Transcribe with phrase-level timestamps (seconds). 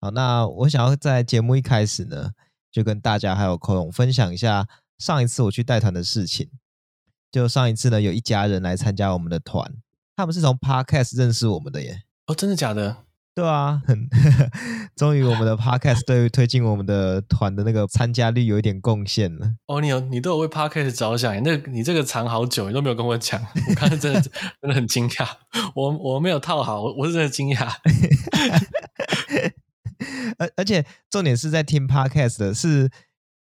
[0.00, 2.30] 好，那我想要在节目一开始呢，
[2.72, 4.66] 就跟大家还有寇勇分享一下
[4.98, 6.48] 上一次我去带团的事情。
[7.30, 9.70] 就上一次呢，有一家人来参加我们的团，
[10.16, 12.02] 他们是从 Podcast 认识我们的耶。
[12.26, 13.04] 哦，真的假的？
[13.32, 14.08] 对啊，很
[14.96, 19.52] 终于我们的 Podcast 对于推进我们的团的那个参加率有一点贡献了。
[19.66, 24.32] 哦，你有你都有为 Podcast 着想，那你这个藏好久，你都没有跟我讲，我刚才真的真
[24.62, 25.28] 的很惊讶，
[25.76, 27.72] 我我没有套好，我是真的惊讶。
[30.38, 32.90] 而而且重点是在听 Podcast 的是，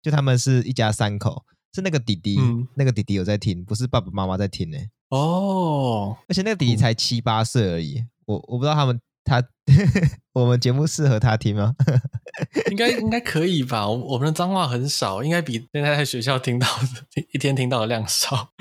[0.02, 4.78] 就他们是一家三口，是那个弟弟，嗯、那个弟弟有在听，不是爸爸妈妈在听呢。
[5.10, 9.44] 哦，而且那个弟弟才七八岁而已，我我不知道他们他
[10.34, 11.76] 我们节目适合他听吗？
[12.72, 13.88] 应该应该可以吧？
[13.88, 18.52] 我我们的脏话很少，应该比现在在学校听到的一天听到的量少。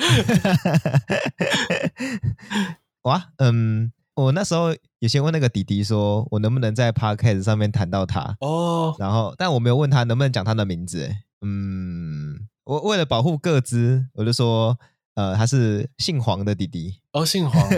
[3.03, 3.93] 哇，嗯。
[4.15, 14.79] 我那时候也先问那个弟弟说，我能不能在 Podcast 上面谈到他哦，然后但我没有问他能不能讲他的名字，嗯，我为了保护各自，我就说，
[15.15, 17.69] 呃，他是姓黄的弟弟哦，姓黄，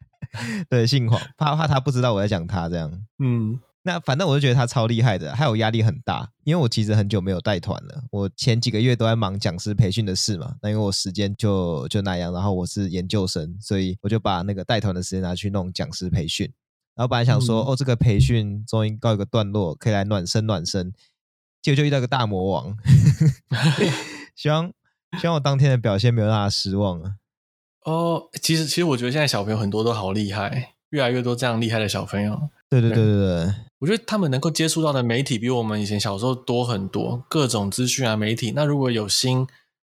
[0.68, 3.58] 对，姓黄，怕怕他不知道我在讲他这样，嗯。
[3.88, 10.56] 那反正我就觉得他超厉害的，还有压力很大，因为我其实很久没有带团了，我前几个月都在忙讲师培训的事嘛。
[10.60, 16.52] 那因为我时间就就那样，然后我是研究生，所以我就把那个带团的时间拿去弄讲师培训。
[16.94, 20.92] 然后本来想说，嗯、哦，这个培训终于告一个段落，可以来暖身暖身，
[21.62, 22.76] 结果就遇到一个大魔王。
[24.36, 24.70] 希望
[25.18, 27.14] 希望我当天的表现没有让他失望啊。
[27.86, 32.50] 哦，其实其实我觉得现在小朋友很多都好厉害，越来越多这样厉害的小朋友。
[32.68, 38.50] 对对对对对，我觉得他们能够接触到的媒体比我们以前小时候多很多，各种资讯啊媒体。
[38.50, 39.46] 那如果有心，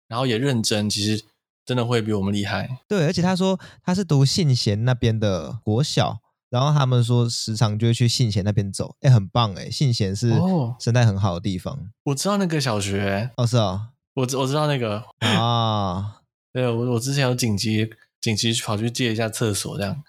[0.09, 1.25] 然后也认真，其实
[1.65, 2.81] 真的会比我们厉害。
[2.89, 6.19] 对，而且他说他是读信贤那边的国小，
[6.51, 10.33] 然后他们说时常就会去信贤那边走，哎，很棒哎，信贤是
[10.81, 11.75] 生态很好的地方。
[11.75, 17.89] 哦，我知道那个小学，哦是哦，我我知道那个啊， 对我我之前有紧急。
[18.21, 20.03] 紧急跑去借一下厕所，这样，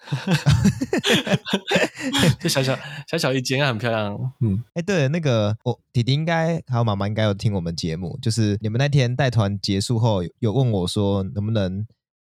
[2.40, 2.76] 就小小
[3.08, 4.14] 小小一间，很漂亮。
[4.40, 11.86] 嗯，哎、欸，对，那个我弟弟应该还有妈妈应该有听我们节目，就是你们那天带团结束后有问我说能不能，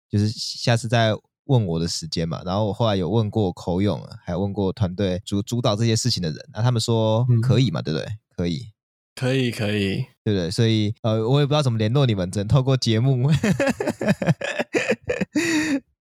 [0.10, 1.14] 就是下次再
[1.46, 2.42] 问我的时间嘛。
[2.46, 8.08] 然后我后来有问过口勇，还有问过团队主主导这些事情的人，那他们说可以嘛，嗯、对不对？
[8.36, 8.72] 可以，
[9.22, 10.50] 可以，可以，对不对？
[10.50, 13.30] 所以呃，我也不知道怎么联络你们，只能透过节目。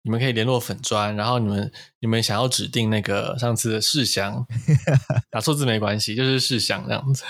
[0.03, 1.71] 你们可以联络粉砖，然后你们
[2.01, 4.45] 你们想要指定那个上次的事项，
[5.31, 7.23] 打错字没关系，就是事项这样子。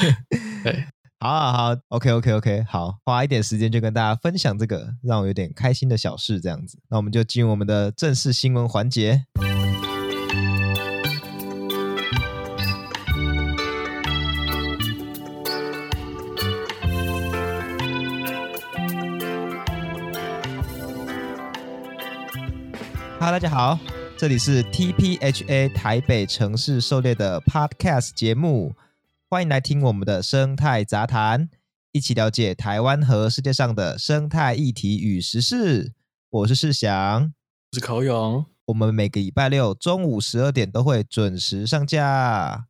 [0.64, 0.86] 对，
[1.20, 6.78] 好好好，OK OK OK，好，花一点时间就跟大家分享这个让我有点开心的小事，这样子。
[6.88, 9.26] 那我们就进入我们的正式新闻环节。
[23.28, 23.78] 哈，大家好，
[24.16, 28.74] 这里是 TPHA 台北城市狩猎的 Podcast 节目，
[29.28, 31.50] 欢迎来听我们的生态杂谈，
[31.92, 35.92] 一起了解台湾和世界上的生态议题与时事。
[36.30, 37.34] 我是世祥，
[37.72, 42.64] 我是口勇，我们每个礼拜六中午十二点都会准时上架。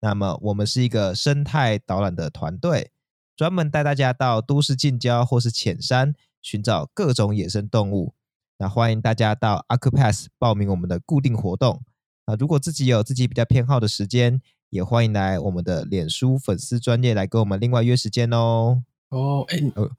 [0.00, 2.92] 那么，我们是一个生态导览的团队，
[3.36, 8.14] 专门带大家到都市近郊或是浅山，寻找各种野生动物。
[8.58, 11.82] 那欢迎大家到 Accupass 报名我们的固定活动
[12.26, 12.36] 啊！
[12.38, 14.40] 如果自己有自己比较偏好的时间，
[14.70, 18.82] 也欢迎来我们的脸书粉丝专业来跟我们另外约时间哦。
[19.08, 19.90] 哦，哎，哦，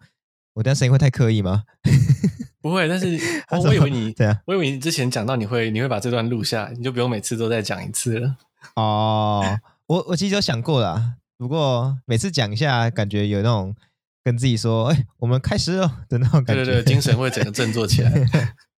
[0.53, 1.63] 我这样声音会太刻意吗？
[2.61, 3.19] 不会，但是
[3.51, 8.37] 我我以为你对啊，我以为你之前讲到你会你会把这段录下，你就不用每次都再讲一次了。
[8.75, 9.43] 哦，
[9.87, 13.75] 我我其实有想过啦，不过每次讲一下，感觉有那种。
[14.23, 18.11] 跟自己说：“哎，我们开始了的那种感觉，对对对，精神会整个振作起来。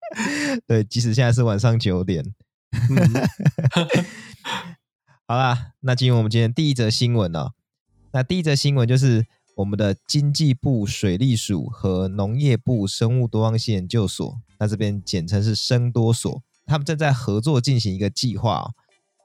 [0.65, 2.25] 对，即使现在是晚上九点。
[2.71, 3.27] 嗯、
[5.27, 7.51] 好啦，那进入我们今天第一则新闻哦。
[8.11, 9.25] 那第一则新闻就是
[9.57, 18.73] 我们的经济部水利署和农业部生物多样性研究所，那这边简称是生多所，他们正在合作进行一个计划哦，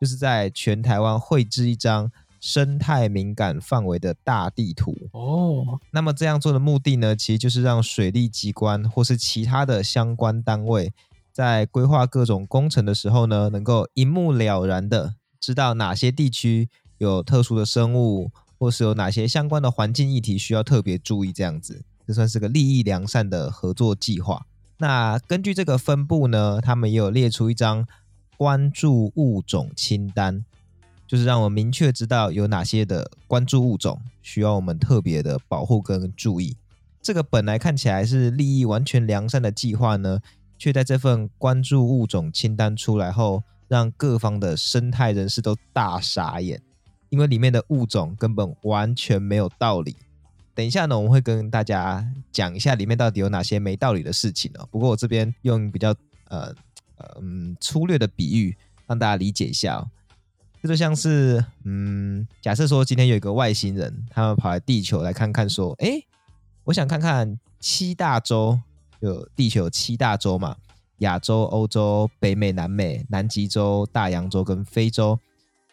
[0.00, 2.12] 就是在全台湾绘制一张。
[2.40, 10.92] 生态敏感范围的大地图哦，那么这样做的目的呢，其实就是让水利机关或是其他的相关单位，
[11.32, 21.32] 在规划各种工程的时候呢，能够一目了然的知道哪些地区有特殊的生物，或是有哪些相关的环境议题需要特别注意。
[21.32, 24.46] 这样子，这算是个利益良善的合作计划。
[24.78, 27.86] 那根据这个分布呢，他们也有列出一张
[28.38, 30.46] 关注物种清单。
[31.10, 36.56] 就是让我们明确知道有哪些的关注物种需要我们特别的保护跟注意。
[37.02, 40.20] 这个本来看起来是利益完全良善的计划呢，
[40.56, 46.62] 却在这份关注物种清单出来后，让各方的生态人士都大傻眼，
[47.08, 49.96] 因为里面的物种根本完全没有道理。
[50.54, 54.68] 等一下呢，我们会跟大家讲一下里面到底有哪些没道理的事情哦。
[54.70, 55.92] 不过我这边用比较
[56.28, 56.54] 呃
[56.98, 59.90] 呃嗯粗略的比喻，让大家理解一下哦。
[60.62, 66.06] 这就像是嗯，假设说今天有一个外星人，他们跑来地球来看看，说，诶，
[66.64, 68.58] 我想看看七大洲，
[69.00, 70.56] 有地球有七大洲嘛，
[70.98, 75.18] 亚洲、欧洲、北美、南美、南极洲、大洋洲跟非洲。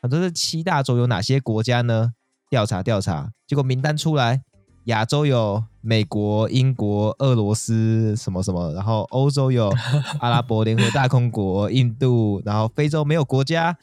[0.01, 2.13] 那这是七大洲有哪些国家呢？
[2.49, 4.41] 调查调查，结果名单出来。
[4.85, 9.69] 亚洲有美国、英国、俄罗斯什么什么，然后欧洲有
[10.21, 13.77] 阿拉伯联合大公国、印度，然后非洲没有国家，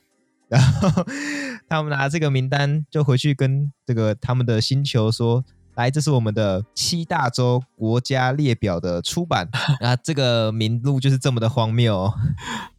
[0.49, 1.05] 然后
[1.69, 5.45] 他们拿这个名单就回去跟这个他们的星球说
[5.77, 9.49] ：“来，这是我们的七大洲国家列表的出版。
[9.81, 12.15] ”那这个名录就是这么的荒谬哦。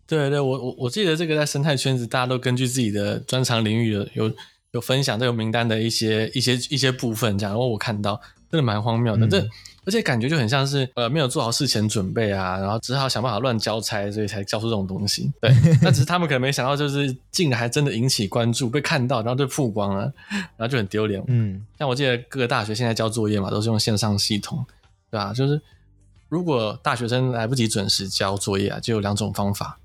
[0.07, 4.35] 对对，我我我记得这个在生态圈子，大家都根据自己的专长领域有有。
[4.71, 8.19] 有分享这个名单的一些一些一些部分，这样，然后我看到
[8.51, 9.47] 真的蛮荒谬的，嗯、这
[9.85, 15.31] 而且感觉就很像是呃没有做好事前准备啊，然后只好想办法乱交差，所以才交出这种东西。
[15.39, 15.51] 对，
[15.81, 20.11] 那只是他们可能没想到，就是竟然还真的引起关注，被看到，然后就曝光了，
[20.57, 21.23] 然后就很丢脸。
[21.27, 24.65] 嗯，像我记得各个大学现在交作业嘛，都是用线上系统，
[25.11, 25.31] 对吧？
[25.33, 25.61] 就是
[26.29, 29.77] 如果大学生来不及准时交作业啊，就有两种方法。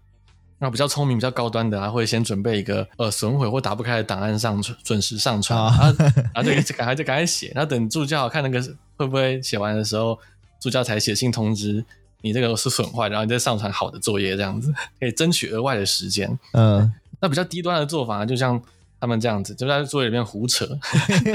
[0.61, 6.05] 那比较聪明、比较高端的啊，会先准备一个呃损毁或打不开的档案上传，准时上传，然后
[6.35, 8.62] 然后就赶快就赶快写，然后等助教看那个
[8.97, 10.19] 会不会写完的时候，
[10.61, 11.85] 助教才写信通知
[12.21, 16.39] 你这个是损坏，然后你再上传好的作业，这样子可以争取额外的时间。
[16.53, 18.62] 嗯，那比较低端的做法，就像。
[19.00, 20.69] 他们这样子就在作业里面胡扯，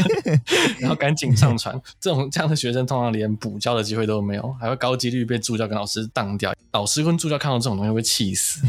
[0.79, 1.79] 然后赶紧上传。
[1.99, 6.53] 这种这样的学生通常连补交的机会都没有，还会高几率被助教跟老师当掉。
[6.71, 8.61] 老师跟助教看到这种东西会气死。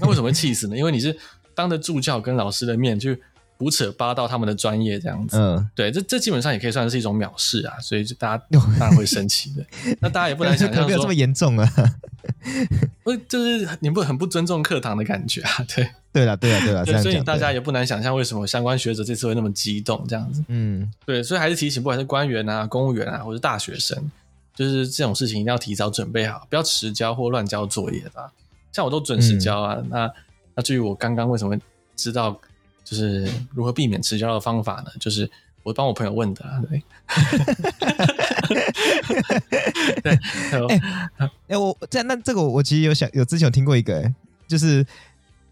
[0.00, 0.76] 那为什么会气死呢？
[0.76, 1.18] 因为你是
[1.54, 3.20] 当着助教跟老师的面去
[3.58, 5.36] 胡扯八道他们的专业这样子。
[5.38, 7.78] 嗯，对，这这基本上也可以算是一种藐视啊。
[7.80, 9.64] 所以就大家当然会生气的。
[10.00, 11.72] 那大家也不能想象说没有这么严重啊。
[13.02, 15.64] 不，就是你不很不尊重课堂的感觉啊？
[15.74, 15.88] 对。
[16.14, 20.44] 对了，对了，对了，所以大家也不难想象为什么相关学者这次会那么激动，这样子。
[20.46, 23.98] 嗯，对，所以还是提醒，不管是官员啊、公务员啊，或者大学生，
[24.54, 28.30] 就是这种事情一定要提早准备好，不要迟交或乱交作业的。
[28.70, 29.74] 像我都准时交啊。
[29.80, 30.12] 嗯、那
[30.54, 31.58] 那至于我刚刚为什么
[31.96, 32.40] 知道
[32.84, 34.90] 就是如何避免迟交的方法呢？
[35.00, 35.28] 就是
[35.62, 36.62] 我帮我朋友问的、啊。
[36.68, 36.82] 对，
[40.02, 40.12] 对，
[40.68, 44.14] 哎、欸，我这样那这个我其实有想有之前有听过一个，欸，
[44.46, 44.86] 就是。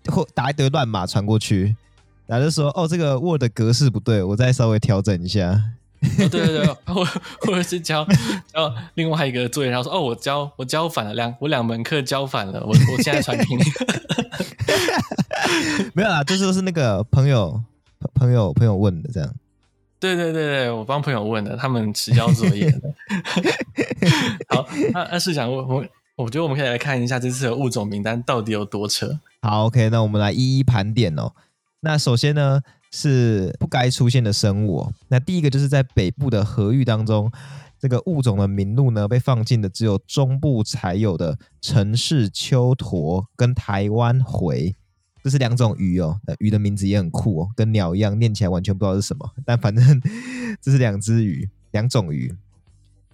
[0.06, 1.76] 或打一堆乱码传过去，
[2.26, 5.62] 然后就说：“哦，这个 Word 格式不对，我再稍微调整一下。
[6.02, 7.04] 哦”对对对， 或
[7.40, 8.06] 或者是交
[8.52, 13.62] 交另外一个作业，然后说：“哦，我交我交反了，两我两门课交反了，我我现在传给你。”
[15.94, 17.62] 没有啊，这就是那个朋友
[18.14, 19.34] 朋友朋友问的这样。
[20.00, 22.94] 对对对对，我帮朋友问的，他们迟交作业的。
[24.49, 25.84] 好，那那是想我我
[26.16, 29.19] 我觉得我们可以来看一下这次的物种名单到底有多扯。
[29.43, 31.32] 好，OK，那我们来一一盘点哦。
[31.81, 32.60] 那首先呢，
[32.92, 34.92] 是不该出现的生物哦。
[35.08, 37.30] 那第一个就是在北部的河域当中，
[37.80, 44.76] 这个物种的名录呢被放进的只有中部才有的城市秋驼跟台湾回，
[45.25, 46.20] 这是两种鱼哦。
[46.38, 50.00] 鱼的名字也很酷哦，跟鸟一样，念起来完全不知道是什么， 但反正
[50.61, 52.32] 这是两只鱼，两种鱼。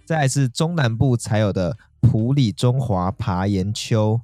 [0.05, 4.21] 再来是中南部才有的普里中华爬岩鳅。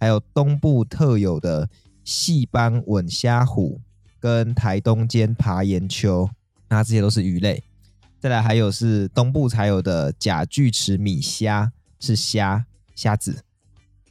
[0.00, 1.70] 还有东部特有的
[2.04, 3.80] 细斑吻虾虎
[4.24, 6.30] 跟台东间爬岩鳅，
[6.70, 7.62] 那这些都是鱼类。
[8.18, 12.64] 再来还有是东部才有的甲巨齿米虾，是虾
[12.94, 13.44] 虾子。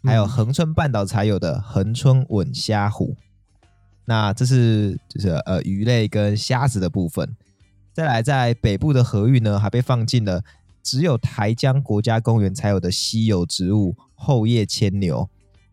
[0.03, 3.15] 还有恒春半岛才有的恒春吻虾虎，
[4.05, 7.35] 那这是就是呃鱼类跟虾子的部分。
[7.91, 10.43] 再来在北部的河域呢，还被放进了
[10.83, 15.27] 只有台江国家公园才有的稀有植物厚叶牵牛。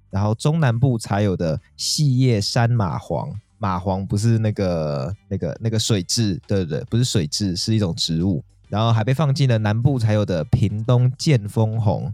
[0.09, 8.43] 然后中南部才有的细叶山马黄，麻黄不是那个那个那个水蛭，对对对，不是水蛭，是一种植物。
[8.71, 12.11] 然后还被放进了南部才有的屏东见风红，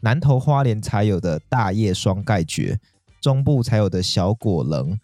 [0.00, 2.76] 南投花莲才有的大叶双盖蕨，
[3.20, 4.98] 中部才有的小果棱，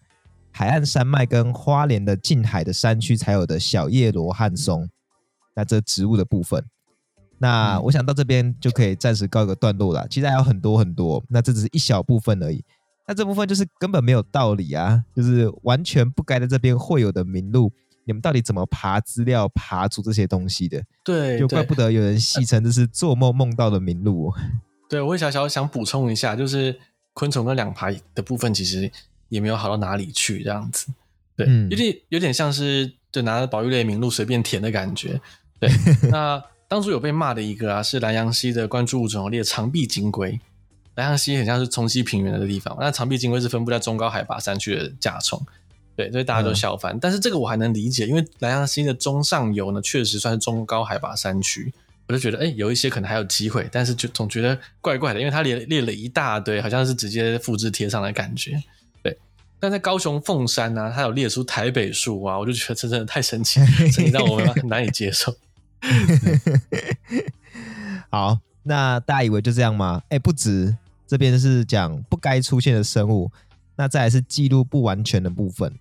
[0.51, 4.89] 海岸山脉跟花莲的近海的山区才有的小叶罗汉松。
[5.55, 6.65] 那这植物的部分。
[7.39, 10.09] 那我想到这边就可以暂时告一个段落了。
[10.09, 12.65] 其实还有很多很多，那这只是一小部分而已。
[13.07, 17.73] 那这部分就是根本没有道理啊，就是完全不该在这边会有的名录。
[18.07, 20.83] 你们到底怎么爬资料、爬出这些东西的？
[21.03, 24.33] 对，就怪不得有人戏称这是做梦梦到的名录。
[24.91, 26.79] 对，我也小小想补充一下，就是
[27.15, 28.91] 昆虫那两爬的部分其实
[29.31, 30.93] 也没有好到哪里去，这样子。
[31.35, 35.21] 对，嗯、有点有点像是就拿着保育类名录随便填的感觉。
[35.59, 35.71] 对，
[36.11, 40.39] 那当初有被骂的一个啊，是南阳溪的关注物种列长臂金龟。
[40.95, 45.41] 兰阳溪很像是冲积平原的地方，那长臂金龟是分布在中高海拔山区的甲虫。
[45.97, 46.95] 对，所以大家都笑翻。
[46.95, 51.73] 嗯、但是这个我还能理解，因为兰阳溪的中上游呢，确实算是中高海拔山区。
[52.07, 58.63] 我就觉得，哎，有一些可能还有机会，但是就总觉得怪怪的，因为它列列了一大堆，好像是直接复制贴上的感觉。
[59.03, 59.17] 对，
[59.59, 65.35] 但在高雄凤山呢、啊，它有列出台北树啊，我就觉得这真的太神奇，神奇让我们难以接受。
[68.11, 70.03] 好，那大家以为就这样吗？
[70.09, 73.31] 哎，不止，这边是讲不该出现的生物，
[73.77, 75.79] 那再来是记录不完全的部分。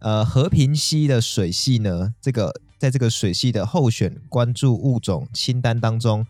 [0.00, 6.24] 呃，和平溪的水系呢，这个在这个水系的候选关注物种清单当中，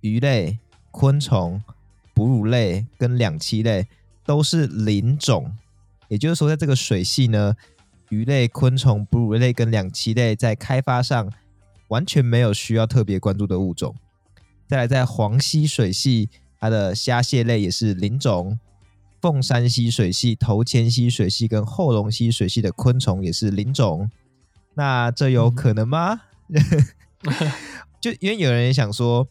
[0.00, 0.58] 鱼类、
[0.90, 1.62] 昆虫、
[2.14, 3.86] 哺乳类跟两栖类
[4.24, 5.56] 都是零种，
[6.08, 7.54] 也就是说，在这个水系呢，
[8.10, 11.32] 鱼类、昆虫、哺乳类跟两栖类在开发上
[11.88, 13.94] 完全没有需要特别关注的物种。
[14.68, 16.28] 再来，在黄溪水系，
[16.66, 18.58] 它的虾蟹类也是零种。
[19.20, 24.10] 凤山溪水系、头前溪水系跟后龙溪水系的昆虫也是零种，
[24.74, 26.20] 那这有可能吗？
[28.00, 29.26] 就因为有人想说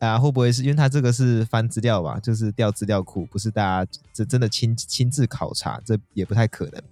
[0.00, 6.82] 啊，会不会是因为他这个是翻资料吧，就是调资料库，不是大家这真的亲亲自考察，这也不太可能。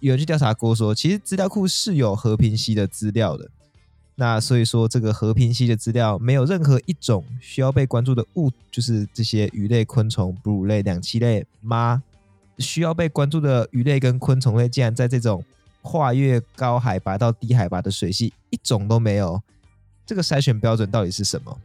[0.00, 3.48] 有人去调查过说，其实资料库是有和平溪的资料的。
[4.14, 12.02] 那所以说，这个和平系的资料没有任何一种需要被关注的物，就是这些鱼类、昆虫、哺乳类、两栖类吗？
[12.58, 15.42] 需要被关注的鱼类跟昆虫类，竟然在这种
[15.80, 19.40] 跨越高海拔到低海拔的水系一种都没有，
[20.04, 21.58] 这个筛选标准到底是什么？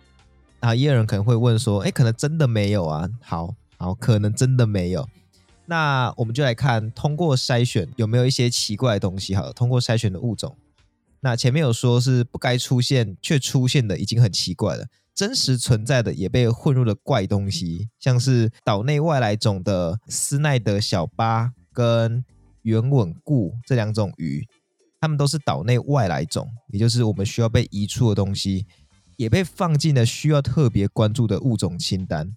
[0.62, 3.08] 啊，也有人可能会问说，哎，可能真的没有啊？
[3.22, 5.08] 好好，可能真的没有。
[5.66, 9.36] 那我们就来看，通过筛选有没有一些奇怪的东西？
[9.36, 10.56] 好，通过筛选的物种。
[11.22, 14.86] 那前面有说是不该出现却出现的，已经很奇怪了。
[15.16, 22.24] 真实存在的也被混入了怪东西，像是岛内外来种的斯奈德小巴跟
[22.62, 24.48] 圆吻固这两种鱼，
[25.02, 28.68] 它们都是岛内外来种，也就是我们需要被移出的东西，
[29.16, 32.36] 也被放进了需要特别关注的物种清单。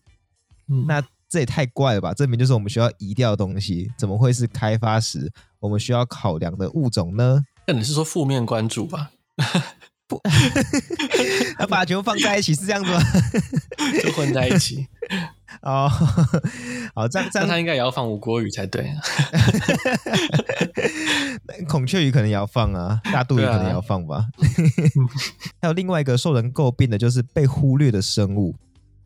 [0.69, 2.15] 嗯，那这也太怪了吧？
[2.15, 7.45] 证明就是我们需要移掉的东西，怎么会是开发时我们需要考量的物种呢？
[7.71, 9.13] 那你是说负面关注吧？
[10.09, 10.21] 不，
[11.57, 13.01] 他 把球放在一起是这样子吗？
[14.03, 14.89] 就混在一起。
[15.63, 15.89] 哦，
[16.97, 18.93] 好，这样这样他应该也要放吴郭鱼才对。
[21.69, 24.17] 孔雀鱼可能也要放啊，大肚鱼可能也要放吧。
[24.17, 24.27] 啊、
[25.63, 28.57] 还有另外一个受人诟病的就是被忽略的生物，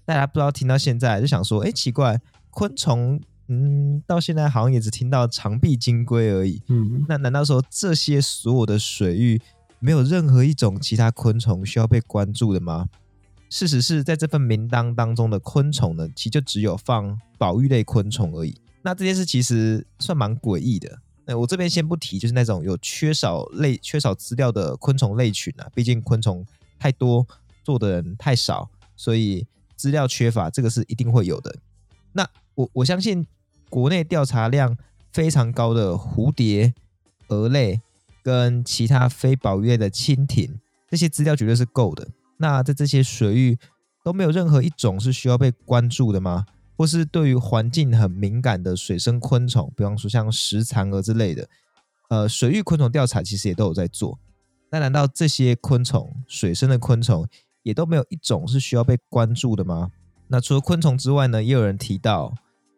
[0.06, 2.18] 大家不知道听到现在就想说，哎，奇怪，
[2.50, 3.21] 昆虫。
[3.48, 6.62] 嗯，到现在好像也只听到长臂金龟而已。
[6.68, 9.40] 嗯，那难道说这些所有的水域
[9.78, 12.88] 没有任何一种其他昆虫需要被关注的吗？
[13.50, 18.56] 事实是在这份名单当中的昆虫呢，其实就只有放保育类昆虫而已。
[18.82, 20.98] 那这件事其实算蛮诡异的。
[21.26, 26.44] 那我这边先不提，就是那种有缺少类、缺少资料的昆虫类群啊，毕竟昆虫
[26.78, 27.26] 太多，
[27.62, 29.46] 做的人太少，所以
[29.76, 31.54] 资料缺乏，这个是一定会有的。
[32.12, 33.26] 那我我相信。
[33.75, 34.76] 国内调查量
[35.12, 36.75] 非常高的蝴蝶、
[37.26, 37.81] 蛾类
[38.23, 42.07] 跟其他非保育类的蜻蜓，这些资料绝对是够的。
[42.37, 43.59] 那在这些水域
[44.04, 46.47] 都没有任何一种是需要被关注的吗？
[46.76, 51.49] 或是对于环境很敏感的水生昆虫，比方说像石蚕蛾之类的，
[52.11, 54.16] 呃，水域昆虫调查其实也都有在做。
[54.71, 57.26] 那难道这些昆虫，水生的昆虫
[57.64, 59.90] 也都没有一种是需要被关注的吗？
[60.28, 62.33] 那除了昆虫之外呢，也有人提到。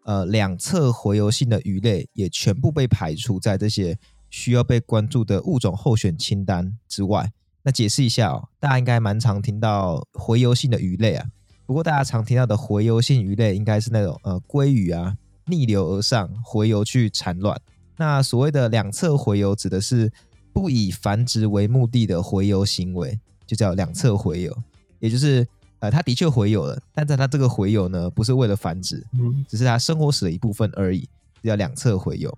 [0.06, 3.98] 呃，两侧洄游性的鱼类也全部被排除在这些
[4.30, 7.28] 需要被关注的物种候选清单之外。
[7.64, 11.26] 那解释一下哦，大家应该蛮常听到洄游性的鱼类啊。
[11.66, 17.60] 不过大家常听到的洄游性鱼类应该是那种呃鲑鱼啊，逆流而上洄游去产卵。
[17.96, 20.12] 那所谓的两侧洄游指的是
[20.52, 24.56] 不以繁殖为目的的洄游行为，就叫两侧洄游，
[25.00, 25.44] 也就是。
[25.80, 31.08] 呃，它的确洄游了，但在它这个洄游呢，不是为了繁殖，嗯，只是它生活史的一部分而已，
[31.42, 32.36] 叫两侧洄游。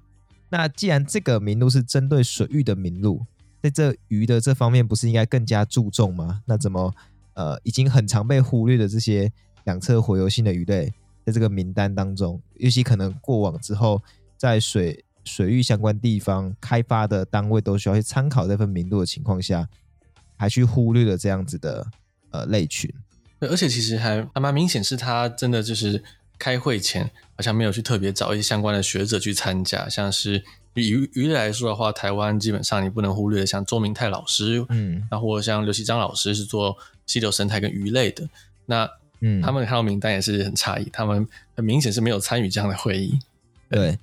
[0.51, 3.25] 那既然这个名录是针对水域的名录，
[3.63, 6.43] 在这鱼的这方面不是应该更加注重吗？
[6.47, 6.95] 那怎么
[7.35, 9.31] 呃已经很常被忽略的这些
[9.65, 10.93] 两侧洄游性的鱼类，
[11.25, 14.03] 在这个名单当中，尤其可能过往之后
[14.37, 19.69] 在水水域相关地方开发的单位都需要去参考这份名录的情况下，
[20.37, 21.87] 还去忽略了这样子的
[22.31, 22.93] 呃类群。
[23.41, 26.03] 对，而且其实还还蛮明显，是他真的就是
[26.39, 30.43] 开会前好像没有去特别找一些相关的学者去参加，像是
[30.75, 36.77] 以鱼鱼类来说的话，台湾基本上你不能忽略的，像周明泰老师，嗯，那或者像刘锡章老师是做
[37.07, 38.29] 溪流生态跟鱼类的，
[38.67, 38.89] 那
[39.21, 41.27] 嗯，他们看到名单也是很诧异，他们
[41.57, 43.19] 很明显是没有参与这样的会议，
[43.69, 43.99] 对。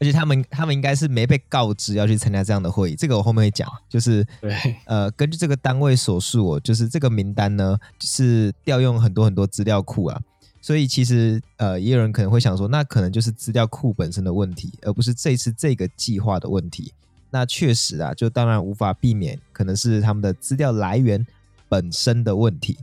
[0.00, 3.70] 对而且他们他们应该是没被告知要去参加这样的会议，这个我后面会讲。
[3.86, 10.18] 就是对，呃，根据这个单位所述，哦，就是这个名单呢，就是调用很多很多资料库啊，
[10.62, 16.92] 所以其实呃，也有人可能会想说，那可能就是资料库本身的问题，而不是这次这个计划的问题。
[17.30, 21.24] 那确实啊，就当然无法避免，可能是他们的资料来源
[21.68, 22.78] 本身的问题。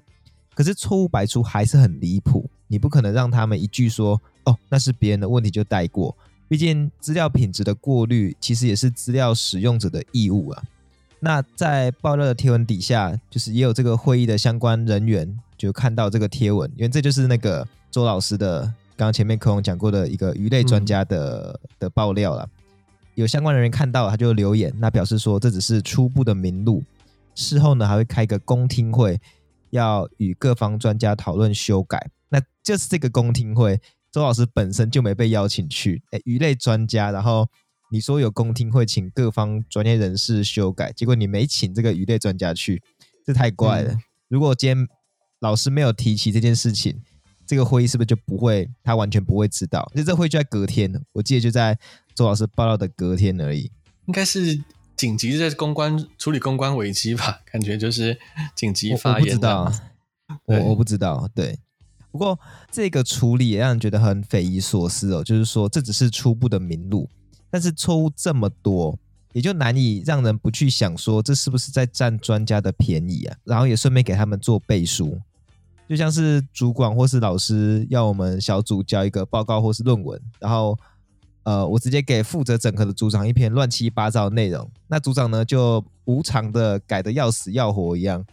[0.54, 6.16] 可是错误百出还是很离谱，你不可能让他们一句说哦，那是别人的问题就带过。
[6.48, 10.64] 毕竟资料品质的过滤，其实也是资料使用者的义务啊。
[11.20, 18.62] 那在爆料的贴文底下，就是也有这个会议的相关人员就看到这个贴文，因为这就是那个周老师的
[18.96, 22.48] 刚刚前面科宏讲过的一个鱼类专家的、嗯、的爆料了。
[23.16, 26.84] 有相关人员看到，他就留言，那表示说这只是初步的名录，
[27.34, 29.20] 事后呢还会开一个公听会，
[29.72, 32.12] 要与各方专家讨论修改。
[32.30, 33.82] 那就是这个公听会。
[34.12, 37.48] 周老师本身就没被邀请去，哎，鱼类专家，然后
[37.92, 42.82] 你说有公听会，请各方专业人士修改，结果你没请这个鱼类专家去，
[43.26, 43.94] 这太怪了。
[43.94, 44.88] 嗯、如果今天
[45.40, 47.02] 老师没有提起这件事情，
[47.46, 48.70] 这个会议是不是就不会？
[48.84, 49.90] 他完全不会知道？
[49.96, 51.78] 就这会就在隔天，我记得就在
[52.16, 53.72] 周老师报道的隔天而已。
[54.08, 54.64] 应该是
[54.96, 57.42] 紧急在公关处理公关危机吧？
[57.52, 58.18] 感觉就是
[58.56, 59.22] 紧急发言。
[59.22, 59.74] 我不知道，
[60.46, 61.60] 我我不知道，对。
[62.12, 62.40] 不过
[62.72, 67.08] 这个处理也让人觉得很匪夷所思哦，就是说这只是初步的名录，
[67.50, 68.98] 但是错误这么多，
[69.34, 73.38] 也就难以让人不去想说这是不是在占专家的便宜啊？
[73.44, 75.20] 然后也顺便给他们做背书，
[75.88, 80.78] 就像是主管或是老师要我们小组交一个报告或是论文，然后
[81.44, 88.26] 呃，我直接给负责整合的组长一篇乱七八糟的内容，那组长呢就无偿的改的要死要活一样。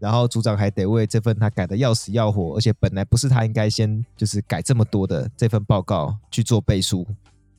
[0.00, 7.06] 然后组长还得为这份他改的要死要活，而且本来不是他应该先就是改这么多的这份报告去做背书，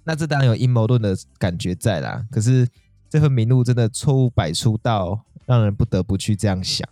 [0.03, 2.25] 那这当然有阴谋论的感觉在啦。
[2.31, 2.67] 可是
[3.07, 6.87] 这份名录真的错误百出到让人不得不去这样想。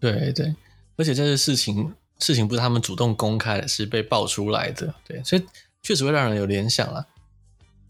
[0.00, 0.54] 对对，
[0.96, 4.92] 而且这些事情事情不是他们主动公开的，是被爆出来的。
[5.06, 5.46] 对，所以
[5.82, 7.06] 确实会让人有联想啦。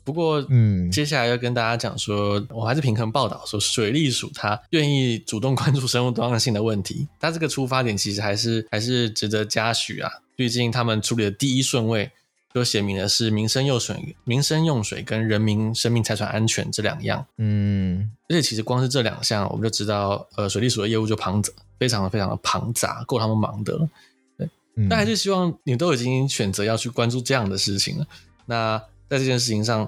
[0.03, 10.11] 不过，嗯，接下来要跟大家讲说，我还是平衡报道说，水利署它愿意主动关注生物多样性的问题，它这个出发点其实还是还是值得嘉许啊。
[10.35, 12.11] 毕竟他们处理的第一顺位
[12.53, 23.89] 都写明的是民生用水、民生用水跟人民生命财产安全这两样，嗯，而且其实光是这两项，我们就知道，呃，水利署的业务就庞杂，非常的非常的庞杂，够他们忙的了。
[24.39, 28.07] 对，嗯，但还是希望你都已经选择要去关注这样的事情了，
[28.47, 28.83] 那。
[29.11, 29.87] 在这件事情上，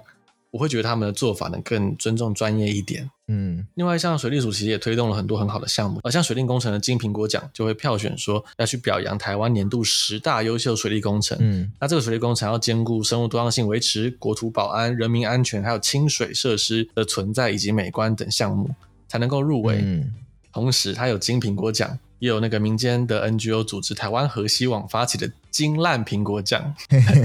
[0.50, 3.08] 我会觉得他们的做法能更尊重专业一点。
[3.28, 11.38] 嗯，另外像水利署其实也推动了很多很好的项目，而像水利工程的金苹果奖就会票选说要去表扬台湾年度十大优秀水利工程。
[11.40, 18.68] 嗯，那这个水利工程要兼顾生物多样性维持、国土保安、人民安全，还有清水设施的存在以及美观等项目
[19.08, 19.80] 才能够入围。
[19.82, 20.12] 嗯，
[20.52, 21.98] 同时它有金苹果奖。
[22.22, 26.72] 也有那个民间的 NGO 组织台湾河西网发起的金烂苹果奖，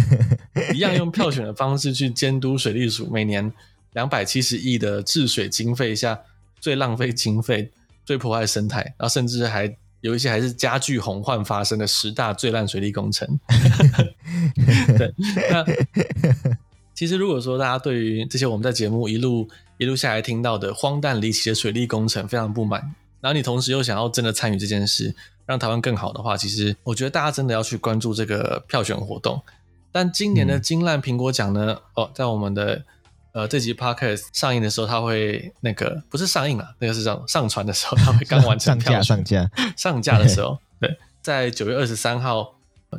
[0.73, 3.53] 一样用票选的方式去监督水利署每年
[3.93, 6.19] 两百七十亿的治水经费下
[6.59, 7.71] 最浪费经费、
[8.05, 13.39] 最破坏生态，然后甚至还有一些还是加剧洪患发生的十大最烂水利工程。
[14.97, 15.13] 对，
[15.51, 15.63] 那
[16.95, 22.95] 其实如果说大家对于这些我们在节目一路一路下来听到的荒诞离奇的水利工程非常不满。
[23.27, 25.13] 然后你同时又想要真的参与这件事，
[25.45, 29.41] 让台湾更好的话，其实我觉得大家真的要去关注这个票选活动。
[29.91, 31.73] 但今年的金烂苹果奖呢？
[31.73, 32.81] 嗯、哦，在我们的
[33.33, 42.55] 呃这集 podcast 上映的时候，它会那个不是上映了，那个是这样上传的时候，它会刚完成上架上架上架的时候， 对，在九月二十三号，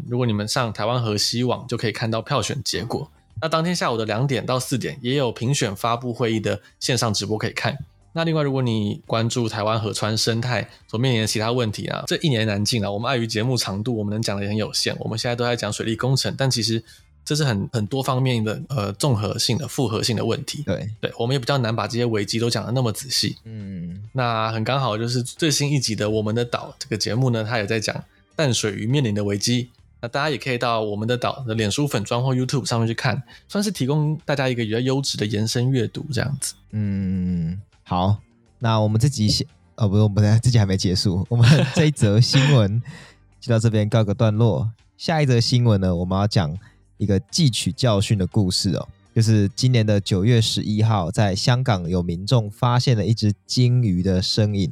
[0.06, 3.10] 如果你们上台湾河西网就可以看到票选结果。
[3.40, 7.78] 那当天下午的两点到四点，也有评选发布会议的线上直播可以看。
[8.18, 12.90] 那另外，如果你关注台湾河川生态所面临的其他问题啊，这一年难尽啊。
[12.90, 14.92] 我们碍于节目长度，我们能讲的也很有限。
[14.98, 16.82] 我们现在都在讲水利工程，但其实
[17.24, 20.64] 这是很很多方面的呃综合性的复合性的问题。
[20.66, 23.36] 对对，我们也比较难把这些危机都讲的那么仔细。
[23.44, 28.02] 嗯，那很刚好就是最新一集的《我们的岛》这个节目呢，它也在讲
[28.34, 29.68] 淡水鱼面临的危机。
[30.00, 36.54] 那大家也可以到我们的岛的脸书粉专或 YouTube 上面去看，算是提供大家一个比较优质的延伸阅读这样子。
[36.72, 38.20] 嗯，好，
[38.58, 39.46] 那我们这集先，
[39.76, 42.82] 哦，不是，我们这集还没结束，我们这一则新闻
[43.40, 44.70] 就到这边告个段落。
[44.98, 46.54] 下一则新闻呢，我们要讲
[46.98, 48.86] 一个汲取教训的故事哦。
[49.14, 54.70] 就是今年的九月十一号，在香港有民众发现了一只鲸鱼的身影。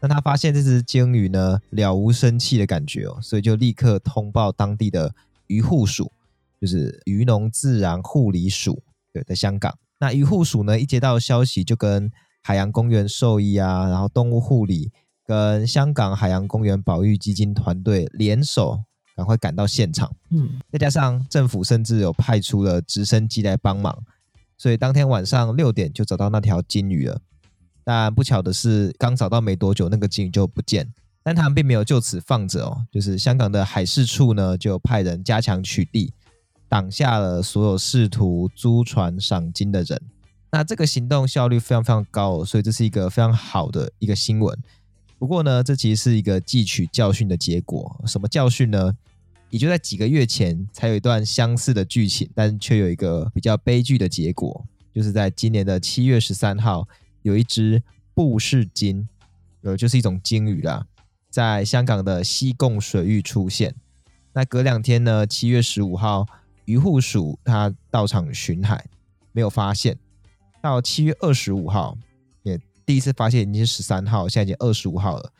[0.00, 5.14] 那他发现这只鲸鱼呢，了无生气的感觉哦，所以就立刻通报当地的
[5.48, 6.10] 渔护署，
[6.58, 8.80] 就是渔农自然护理署，
[9.12, 9.76] 对，在香港。
[9.98, 12.10] 那渔护署呢，一接到消息，就跟
[12.46, 14.92] 海洋公园兽医啊，然后动物护理
[15.26, 18.78] 跟香港海洋公园保育基金团队联手。
[19.16, 23.98] 赶快赶到现场，嗯，再加上政府甚至有派出了直升机来帮忙，
[24.58, 27.18] 所以当天晚上六点就找到那条金鱼了。
[27.82, 30.92] 但不巧的是，刚找到没多久，那个金鱼就不见。
[31.22, 36.10] 但他们并没有就此放着哦，就是香港的海事处呢，就派人加强取缔，
[36.68, 39.98] 挡下了所有试图租船赏金的人。
[40.50, 44.56] 那这个行动效率非常非常高，所以这是一个非常好的一个新闻。
[45.18, 48.00] 不过呢，这其实是一个汲取教训的结果。
[48.06, 48.96] 什么教训呢？
[49.50, 56.86] 也就在几个月前，才有一段相似的剧情，但却有一个比较悲剧的结果，就是在今年的七月十三号，
[57.22, 57.82] 有一只
[58.12, 59.08] 布氏鲸，
[59.62, 60.86] 呃，就是一种鲸鱼啦，
[61.30, 63.74] 在香港的西贡水域出现。
[64.32, 66.26] 那隔两天呢，七月十五号，
[66.66, 68.84] 渔护署他到场巡海，
[69.32, 69.96] 没有发现。
[70.66, 71.96] 到七月二十五号，
[72.42, 75.32] 也第一次发现已经是十三号，现在已经二十五号了，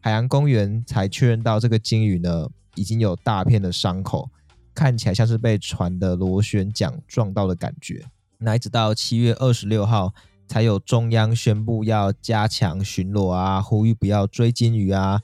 [0.00, 2.48] 海洋公园才确认到这个鲸鱼呢。
[2.78, 4.28] 已经有大片的伤口，
[4.74, 8.04] 看起来像是被船的螺旋桨撞到的感觉。
[8.36, 10.12] 那一直到七月二十六号，
[10.46, 15.22] 才有中央宣布要加强巡逻啊，呼吁不要追鲸鱼啊。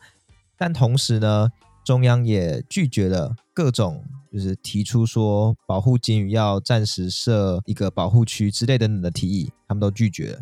[0.57, 1.51] 但同时呢，
[1.85, 10.41] 中央也拒绝了各种就是提出说保护鲸鱼要暂时设一个保护区之类等等的提议，他们都拒绝了。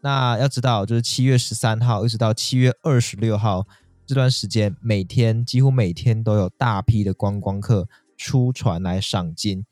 [0.00, 3.66] 那要知道，就是七月十三号一直到七月二十六号。
[4.06, 9.64] 这段时间，每天几乎每天都有大批的观光客出船来赏金，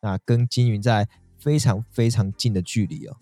[0.00, 3.16] 那跟鲸鱼在非常非常近的距离哦，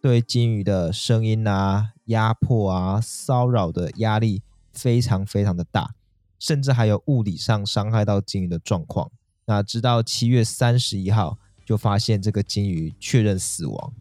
[0.00, 5.90] 对鲸鱼的声音啊、压迫啊、骚扰的压力非常非常的大，
[6.38, 9.10] 甚至还有物理上伤害到鲸鱼的状况。
[9.46, 13.92] 那直到七月三十一号，就发现这个鲸鱼确认死亡。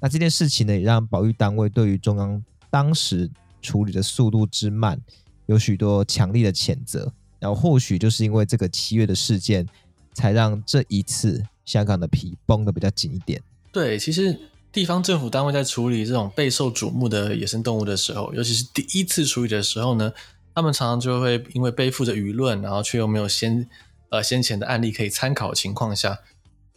[0.00, 3.30] 那这件事情呢，也让保育单位对于中央当时
[3.60, 5.00] 处理的速度之慢，
[5.46, 9.66] 有许多强力的谴责，然后或许就是因为这个七月的事件，
[10.12, 13.40] 才让这一次香港的皮绷得比较紧一点。
[13.70, 14.38] 对，其实
[14.72, 20.12] 地方政府单位在处理这种备受瞩目的野生动物的时候，尤其是第一次处理的时候呢，
[20.54, 23.68] 他们常常就会因为背负着舆论，然后却又没有先
[24.12, 26.20] 呃先前的案例可以参考的情况下，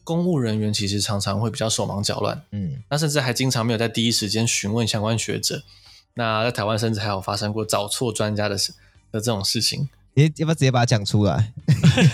[0.04, 5.64] 公务人员其实常常会比较手忙脚乱，嗯，那甚至还经常没有在第一时间询问相关学者。
[6.14, 8.72] 那在台湾甚至还有发生过找错专家的事
[9.12, 11.52] 的这种事情，你要不要直接把它讲出来？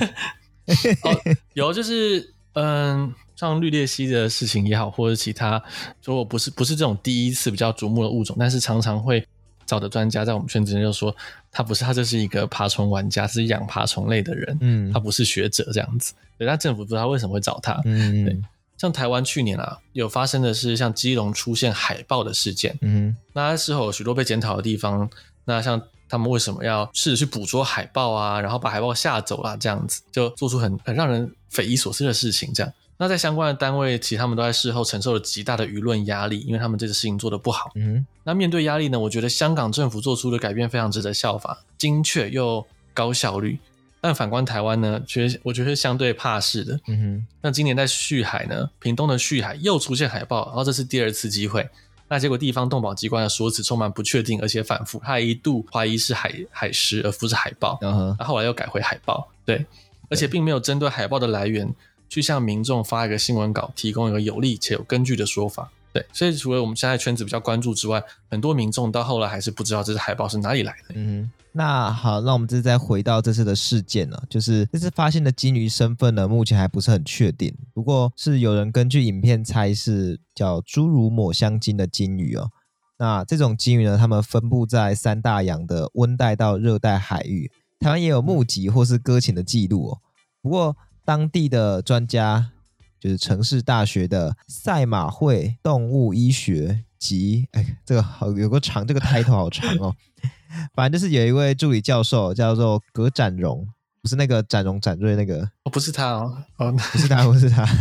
[1.04, 1.22] 哦，
[1.54, 5.62] 有就是嗯，像绿鬣蜥的事情也好，或者其他，
[6.04, 9.24] 如果不是不是这种第一次比较瞩目的物种，但是常常会
[9.72, 11.16] 找的专家在我们圈子里就说
[11.50, 18.38] 他不是，他就是一个爬虫玩家，是养爬虫类的人，嗯，他不是学者这样子，对，但政府不知道为什么会找他，嗯，对。
[18.78, 25.10] 像台湾去年啊，有发生的是像基隆出现海豹的事件，嗯，那事后有许多被检讨的地方。
[25.46, 32.52] 那像他们为什么要试着去捕捉海豹啊，然后把海豹吓走啊，这样子就做出很很让人匪夷所思的事情。
[32.54, 37.72] 这样，那在相关的单位，其实他们都在事后承受了极大的舆论压力，因为他们这个事情做得不好。
[37.74, 43.58] 嗯，那面对压力呢，我觉得香港政府做出的改变非常值得效法，精确又高效率。
[44.00, 46.80] 但反观台湾呢，觉得我觉得是相对怕事的。
[46.86, 51.68] 嗯哼，那今年在旭海呢，屏东的旭海又出现海豹，然后这是第二次机会。
[52.08, 57.80] 那结果地方动保机关的说辞充满不确定，而且反复，他一度怀疑是海海狮而不是海豹。
[57.82, 59.28] 嗯哼，那后来又改回海豹。
[59.44, 59.66] 对，
[60.08, 61.68] 而且并没有针对海豹的来源
[62.12, 65.71] 去向民众发一个新闻稿，提供一个有力且有根据的说法。
[65.93, 70.95] 对，所以除了我们现在圈子比较关注之外，很多民众到后来还是不知道这只海豹是哪里来的。
[70.95, 71.32] 嗯。
[71.54, 77.54] 那好，那我们这次再回到这次的事件呢，就是这次发现的鲸鱼身份呢，目前还不是很确定。
[77.74, 82.52] 不过是有人根据影片猜是叫侏儒抹香鲸的鲸鱼哦。
[82.97, 90.00] 那这种鲸鱼呢，它们分布在三大洋的温带到热带海域，台湾也有目击或是搁浅的记录哦。
[90.41, 92.52] 不过当地的专家，
[93.00, 99.96] 就是城市大学的赛马会动物医学及，哎，这个好有个长，这个 title 好长哦。
[100.76, 103.66] 反正就是有一位助理教授叫做葛展荣，
[104.02, 107.66] 不是那个展荣展瑞那个，哦，不是他哦，哦，不是他， 不是他。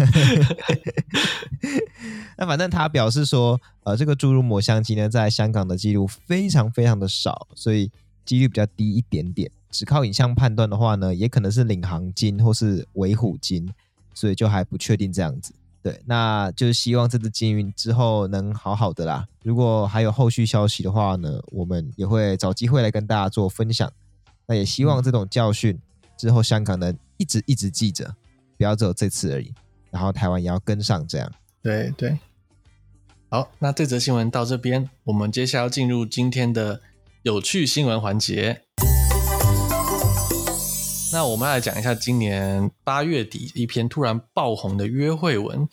[2.39, 7.91] 那反正他表示说，呃，这个注入抹香鲸呢，在香港的记录非常非常的少，所以
[8.31, 9.51] 几率比较低一点点。
[9.73, 13.69] 只靠影像判断的话呢，也可能是领航金或是伪虎金，
[14.15, 15.53] 所以就还不确定这样子。
[15.83, 19.27] 对，那就是希望这只金鱼之后能好好的啦。
[19.43, 23.93] 如果还有后续消息的话呢，我们也会找机会来跟大家做分享。
[24.47, 25.77] 那也希望这种教训。
[26.17, 28.15] 之后，香港能一直一直记着，
[28.57, 29.53] 不要只有这次而已。
[29.91, 31.33] 然后台湾也要跟上，这样。
[31.63, 32.17] 对对。
[33.31, 36.83] 好，那这则新闻到这边，我们接下来要进入今天的
[37.23, 38.63] 有趣新闻环节。
[41.13, 45.69] 那我们来讲一下今年八月底一篇突然爆红的约会文。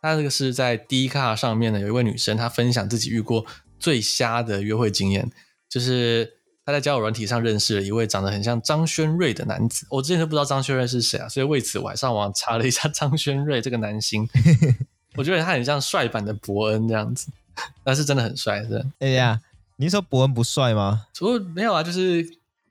[0.00, 3.44] 它这个是在 D 卡上面呢，有一位女生，她分享自己遇过
[3.80, 5.30] 最瞎的约会经验，
[5.68, 6.34] 就是。
[6.64, 14.28] 她在交友软体上认识了一位长得很像张轩睿的男子，我之前都不知道张轩睿是谁啊，所以为此我还上网查了一下张轩睿这个男星，
[15.18, 17.26] 我觉得他很像帅版的伯恩这样子，
[17.82, 18.86] 但是真的很帅，是。
[19.00, 19.40] 哎呀，
[19.82, 21.06] 你说伯恩不帅吗？
[21.20, 22.24] 我没有啊，就是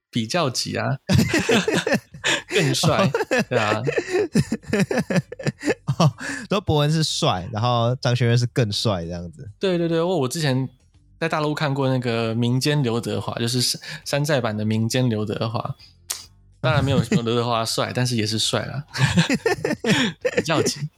[0.09, 0.85] 比较级啊，
[2.47, 3.11] 更帅，
[3.49, 3.81] 对啊。
[5.97, 6.13] 哦，
[6.49, 9.49] 说伯恩是帅，然后张轩睿是更帅这样子。
[9.59, 10.69] 对对对，我我之前。
[11.19, 15.75] 在大陆看过那个民间刘德华，就是山山寨版的民间刘德华，
[16.59, 18.83] 当然没有刘德华帅， 但是也是帅啦，
[20.35, 20.89] 比较紧。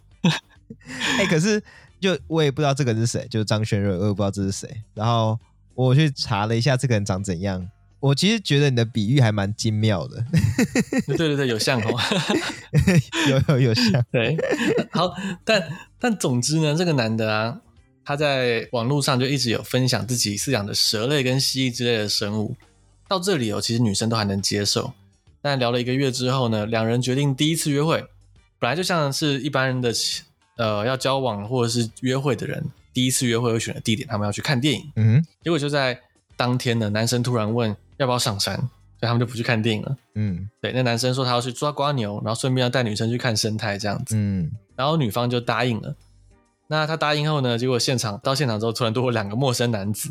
[1.19, 1.61] 哎，可是
[1.99, 4.83] 就我也不知道这个是谁，就是张轩睿，我也不知道这是谁。
[4.93, 5.37] 然后
[5.75, 10.25] 我去查了一下这个人长怎样，我其实觉得你的比喻还蛮精妙的。
[11.07, 11.99] 对对对，有像哦，
[13.29, 14.05] 有有有像。
[14.11, 14.37] 对，
[14.91, 15.67] 好，但
[15.99, 17.61] 但总之呢，这个男的啊。
[18.05, 22.53] 他在网络上就一直有分享自己饲养的蛇类跟蜥蜴之类的生物，
[23.07, 24.91] 到这里哦，其实女生都还能接受。
[25.41, 28.03] 但聊了一个月之后呢，两人决定第一次约会，
[28.59, 29.93] 本来就像是一般人的
[30.57, 32.61] 呃要交往或者是约会的人，
[32.93, 34.91] 第一次约会会选的地点，他们要去看电影。
[34.95, 35.99] 嗯，结果就在
[36.37, 38.67] 当天呢，男生突然问要不要上山，所
[39.01, 39.97] 以他们就不去看电影了。
[40.15, 44.15] 嗯，对，那男生说他要去抓瓜牛，然后顺便要带女生去看生态这样子。
[44.15, 45.95] 嗯，然后女方就答应了。
[46.67, 47.57] 那他答应后呢？
[47.57, 50.09] 结果现场到现场之后，突然多了两个陌生男子，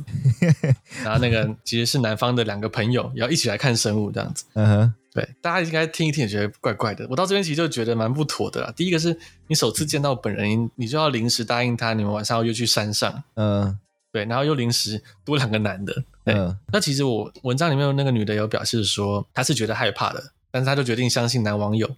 [1.02, 4.44] 然后那个其实是男方的两个朋友，也要一起来看生物这样子。
[4.52, 7.06] 嗯哼，对，大家应该听一听，也觉得怪怪的。
[7.10, 8.72] 我到这边其实就觉得蛮不妥的啦。
[8.74, 13.22] 第一个是你首次见到本人，你就要临时答应他，你们晚上要约去山上。
[13.34, 13.78] 嗯，
[14.10, 16.04] 对，然后又临时多两个男的。
[16.24, 21.94] 嗯，那其实我文章里面那个女的有表示说，她是觉得害怕的，但是她就决定相信男网友。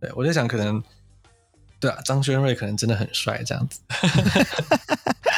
[0.00, 0.82] 对，我在想可能。
[1.78, 3.80] 对啊，张轩瑞可能真的很帅，这样子。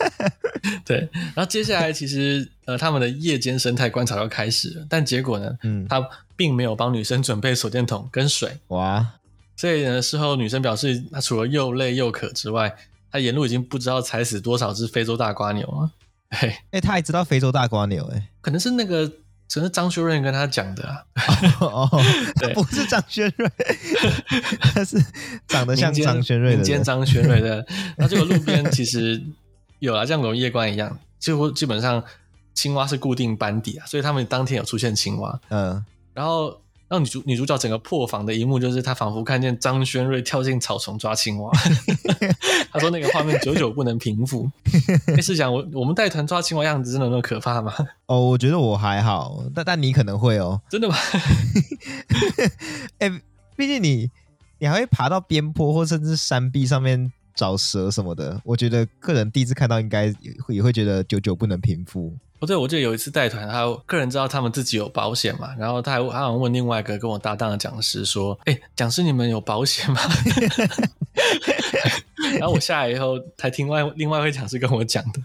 [0.84, 8.58] 对，然后接下来其实呃，他们的夜间生态观察要开始了，但结果呢，嗯，他并没有帮女生准备手电筒跟水。
[8.68, 9.06] 哇！
[9.56, 12.74] 所以呢，事后女生表示，她除了又累又渴之外，
[13.10, 15.90] 她沿路已经不知道踩死多少只非洲大瓜牛了。
[16.30, 19.10] 哎，哎，他还知道非洲大瓜牛，哎，可能是那个。
[19.54, 21.04] 只是张学润跟他讲的啊，
[21.60, 21.88] 哦，
[22.34, 23.48] 他不是张学润，
[24.60, 25.00] 他是
[25.46, 27.64] 长得像张学润的，民间张学润的。
[27.96, 29.22] 那这个路边其实
[29.78, 32.02] 有啊，像狗夜观一样，几乎基本上
[32.52, 36.60] 青蛙是固定班底啊，所以他们当天有出现青蛙，嗯，然后。
[36.94, 41.50] 让女主女主角整个破防的一幕，就是她仿佛看见张轩瑞跳进草丛抓青蛙。
[42.70, 44.48] 她说那个画面久久不能平复。
[45.16, 47.74] 你试想，我我们带团抓青蛙样子真的那么可怕吗？
[48.06, 50.60] 哦，我觉得我还好，但但你可能会哦。
[50.70, 50.94] 真的吗？
[52.98, 53.22] 哎、欸，
[53.56, 54.10] 毕竟你
[54.58, 58.40] 你还会爬到边坡或甚至山壁上面找蛇什么的。
[58.44, 62.14] 我觉得个人第一次看到，应该也会也会觉得久久不能平复。
[62.44, 70.00] 不对，我记得有一次带团，他客人知道他们自己有保险嘛，然后他还他好像问另外一个跟我搭档的讲师说：“哎，讲师你们有保险吗？”
[72.38, 75.20] 然后我下来以后才听外另外一位讲师跟我讲的，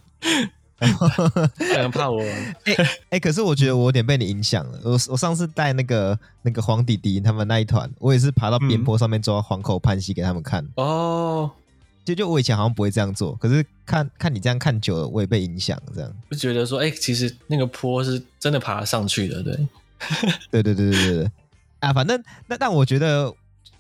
[0.79, 2.21] 可能怕我。
[2.65, 2.75] 哎
[3.09, 4.79] 哎，可是我觉得我有点被你影响了。
[4.83, 10.65] 我我上次带那个那个黄弟弟他们那一团，我也是爬到边坡上面抓黄口潘溪给他们看。
[10.75, 11.51] 哦。
[12.09, 19.53] 就就我以前好像不会这样做，可是看看你这样看久了，我也被影响，这样就觉得说，哎、欸，其实那个坡是真的爬上去的，对，
[20.49, 21.31] 对对对对对对，
[21.81, 23.31] 啊，反正那但我觉得，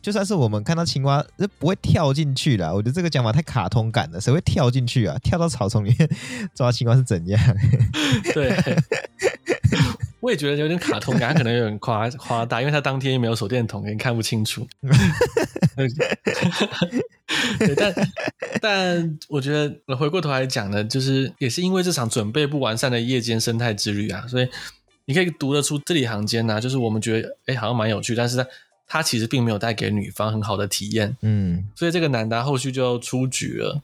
[0.01, 1.25] 就算是我们看到青蛙，
[1.57, 2.71] 不会跳进去啦。
[2.71, 5.17] 我觉得这个讲法太卡通感了，谁会跳进去啊？
[5.23, 6.09] 跳到草丛里面
[6.53, 7.41] 抓青蛙是怎样？
[8.33, 8.55] 对。
[10.19, 14.67] 我也觉得有点卡通感，可能有点夸夸大，因为他当天没有手电筒，也看不清楚。
[17.59, 17.93] 对，但
[18.61, 24.49] 但我觉得回过头来讲呢，就是也是因为这场准备不完善的夜间生态之旅啊，所以
[25.05, 28.47] 你可以读得出字里行间呐，就是我们觉得哎好像蛮有趣，但是他
[28.87, 33.81] 他其实并没有带给女方很好的体验，嗯，所以这个男的后续就出局了。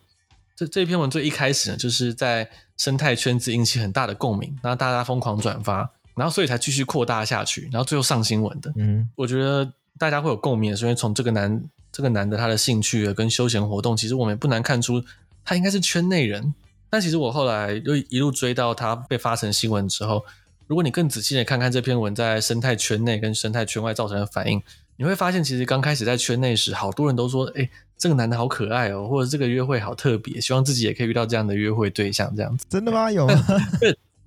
[0.55, 8.73] 这这篇文最一开始呢，就是在生态圈子引起很大的共鸣，然后大家疯狂转发，然后所以才继续扩大下去，然后最后上新闻的。
[8.75, 15.03] 嗯，我觉得大家会有共鸣，所以从这个男这个男的他的兴趣跟休闲活动，其实我们也不难看出
[15.43, 16.53] 他应该是圈内人。
[16.89, 20.23] 但其实我后来又一路追到他被发成新闻之后，
[20.67, 24.61] 如果你更仔细的看看这篇文在生态圈内跟生态圈外造成的反应，
[24.97, 27.69] 你会发现其实刚开始在圈内时，好多人都说，哎。
[27.97, 32.65] 这个男的好可爱哦，或者这个约会好特别，希望自己也可以遇到这样的约会对象，这样子。
[32.67, 33.09] 真的吗？
[33.09, 33.33] 有吗？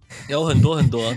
[0.29, 1.15] 有很多很多，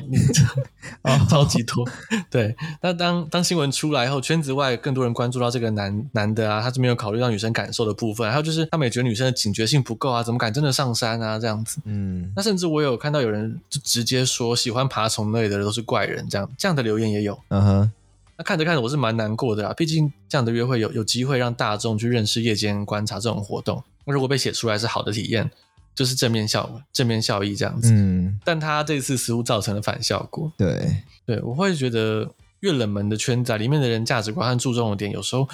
[1.30, 1.88] 超级多。
[2.30, 11.40] 对，那当当新闻出来后，圈子外更多人关注到这个男男的啊，他是没有考虑到女生感受的部分，还有就是他们也觉得女生的警觉性不够啊，怎么敢真的上山啊？
[11.40, 11.80] 这样子。
[11.86, 12.32] 嗯。
[12.36, 17.40] 那甚至我有看到有人就直接说，喜欢爬虫类的都是怪人，这样这样的留言也有。
[17.50, 17.92] 嗯哼。
[18.38, 19.74] 那看着看着，我是蛮难过的啊。
[19.74, 23.84] 毕竟这样的约会有有机会让大众去认识夜间观察这种活动。
[24.06, 25.50] 那如果被写出来是好的体验，
[25.94, 27.92] 就是正面效正面效益这样子。
[27.94, 28.40] 嗯。
[28.44, 30.52] 但他这次似乎造成了反效果。
[30.58, 32.30] 对对，我会觉得
[32.62, 35.48] 越冷门的圈子啊里面的人价值观和注重的点，有时候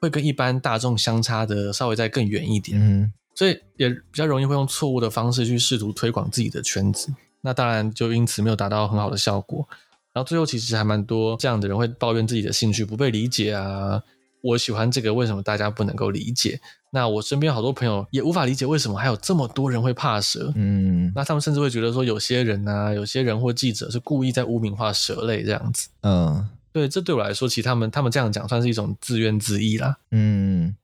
[0.00, 2.78] 会跟一般大众相差的稍微再更远一点。
[2.80, 3.12] 嗯。
[3.34, 7.12] 所以也比较容易会用错误的方式去试图推广自己的圈子。
[7.42, 9.68] 那当然就因此没有达到很好的效果。
[10.12, 14.02] 然后最后其实还蛮多这样的人会抱怨自己的兴趣不被理解啊，
[14.40, 16.60] 我喜欢这个，为什么大家不能够理解？
[16.90, 20.52] 那我身边好多朋友也无法理解为什么还有这么多人会怕蛇。
[20.54, 25.88] 嗯，那他们甚至会觉得说有些人啊，有些人或记者是故意在污名化蛇类这样子。
[26.02, 29.96] 嗯，对，这对我来说，其实他们他们这样讲算是一种自怨自艾啦。
[30.10, 30.74] 嗯。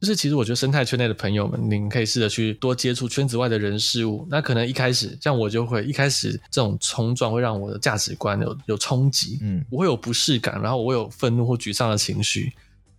[0.00, 4.26] 就是其实我觉得生态圈内的朋友们，您可以试着去多接触圈子外的人事物。
[4.28, 12.52] 那可能一开始像我就会一开始这种冲撞会让我的价值观有有冲击，嗯，我会有不适感，然后我会有愤怒或沮丧的情绪，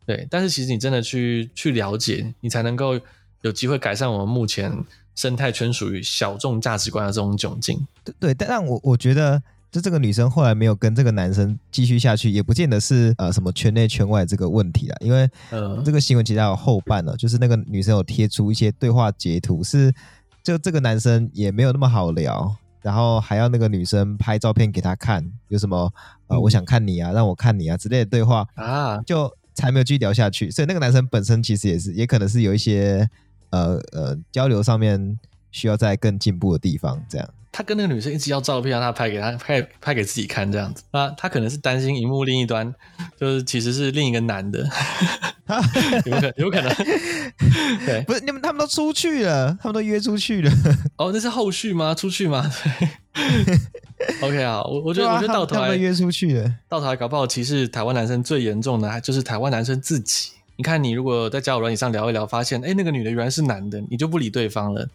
[0.06, 0.28] 对。
[0.30, 3.00] 但是其实你真的去去了解，你才能够
[3.42, 4.72] 有机会改善我们目前
[5.16, 7.86] 生态圈属于小众价值观的这种窘境。
[8.04, 9.42] 对对，但但我我觉得。
[9.74, 15.28] 就这个女生后来没有跟这个男生继续下去，也不见得是呃什么圈内圈外这个问题啦，因为
[15.84, 19.92] 这个新闻其实还有后半呢，就是那个女生有贴出一些对话截图，是
[20.44, 25.92] 就这个男生也没有那么好聊，然后还要那个女生拍照片给他看，有什么
[26.28, 30.50] 呃我想看你啊，让我看你啊之类的对话啊，就才没有继续聊下去。
[30.52, 33.10] 所以那个男生本身其实也是也可能是有一些
[33.52, 35.20] 呃呃交流上面
[35.52, 37.30] 需要在更进步的地方，这样。
[37.56, 40.82] 他跟那个女生一直要照片，让他拍给他拍拍给自己看，这样子。
[40.90, 42.74] 啊，他可能是担心荧幕另一端
[43.16, 44.68] 就是其实是另一个男的，
[46.06, 46.74] 有可有可能。
[47.86, 50.52] 对，不是你们他们都出去了，他们都约出去了。
[50.98, 51.94] 哦，那是后续吗？
[51.94, 52.52] 出去吗？
[52.80, 52.90] 对。
[54.22, 60.32] OK 啊，我我觉得、啊、我觉得到头来约出去了，到头来搞不好歧视台湾男生最严重的，还就是台湾男生自己。
[60.56, 64.88] 你看，你如果在交友软件上聊一聊，发现哎那个女的原来是男的，你就不理对方了。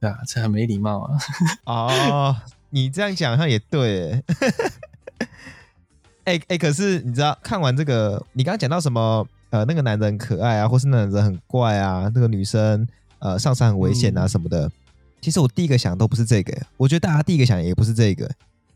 [0.00, 1.18] 对 啊，这很没礼貌啊！
[1.64, 2.36] 哦，
[2.70, 4.22] 你这样讲好像也对，
[6.24, 9.26] 哎哎、欸欸，可是你知道，看完这个，你刚刚讲到什么？
[9.50, 12.86] 呃，那个男人很可爱啊，或是那个男人很怪啊，那个女生
[13.20, 14.66] 呃上山很危险啊什么的。
[14.66, 14.72] 嗯、
[15.20, 18.30] 其实我第一个想都不是这个，我觉得大家第一个想也不是这个，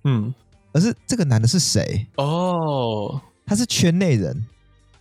[0.05, 0.35] 嗯，
[0.73, 2.07] 而是这个男的是谁？
[2.17, 4.45] 哦，他是圈内人，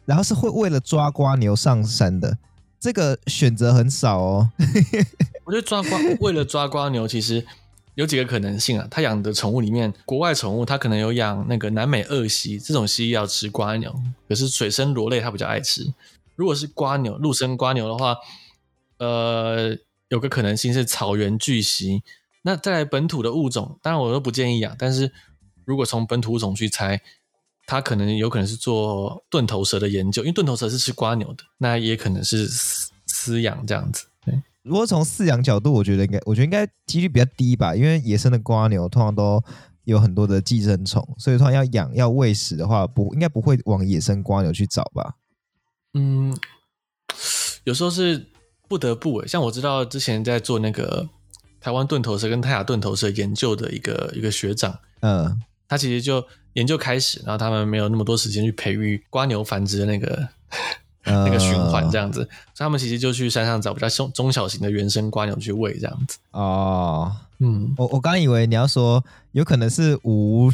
[0.05, 2.37] 然后是会为了抓瓜牛上山的，
[2.79, 4.51] 这个选择很少哦。
[5.45, 7.43] 我觉得抓瓜为了抓瓜牛，其实
[7.95, 8.87] 有几个可能性啊。
[8.91, 13.91] 他养的宠物里面，国外宠物他可能有养那个南美鳄蜥，这种蜥蜴要吃瓜牛，
[14.27, 15.91] 可是水生螺类它比较爱吃。
[16.35, 18.15] 如果是瓜牛，陆生瓜牛的话，
[18.99, 19.75] 呃，
[20.09, 22.03] 有个可能性是草原巨蜥。
[22.43, 25.11] 那再来本土的物种，当然我都不建议养，但是
[25.65, 27.01] 如果从本土物种去猜，
[27.65, 34.07] 它可能有可能是做钝头蛇的研究，因为钝头蛇是吃瓜牛的，那也可能是饲养这样子。
[34.25, 34.41] 对。
[34.63, 39.43] 如果从饲养角度，我觉得应该，我觉得应该几率比较低吧，因为野生的瓜牛通常都
[39.83, 45.15] 有很多的寄生虫，所以通常要养要喂食的话，不应该不会往野生瓜牛去找吧？
[45.93, 46.35] 嗯，
[47.63, 48.27] 有时候是
[48.69, 51.09] 不得不诶，像我知道之前在做那个
[51.59, 60.29] 台湾盾头蛇跟泰雅盾头蛇研究的一个一个学长，嗯，他其实就研究开始，然后他们没有那么多时间去培育瓜牛繁殖的那个。
[61.05, 66.19] 那个循环这样子，uh, 所以他们其实就去山上找比较中中小型的原生瓜牛去喂这样子。
[66.31, 70.51] 哦，嗯，我我刚以为你要说有可能是无，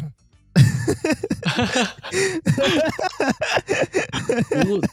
[4.66, 4.80] 无。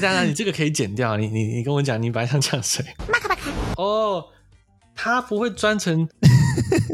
[0.00, 1.16] 当然，你这个可以剪掉。
[1.16, 2.84] 你你你跟我讲，你本来想讲谁？
[3.08, 3.50] 马卡巴卡。
[3.76, 4.24] 哦，
[4.94, 6.08] 他不会专程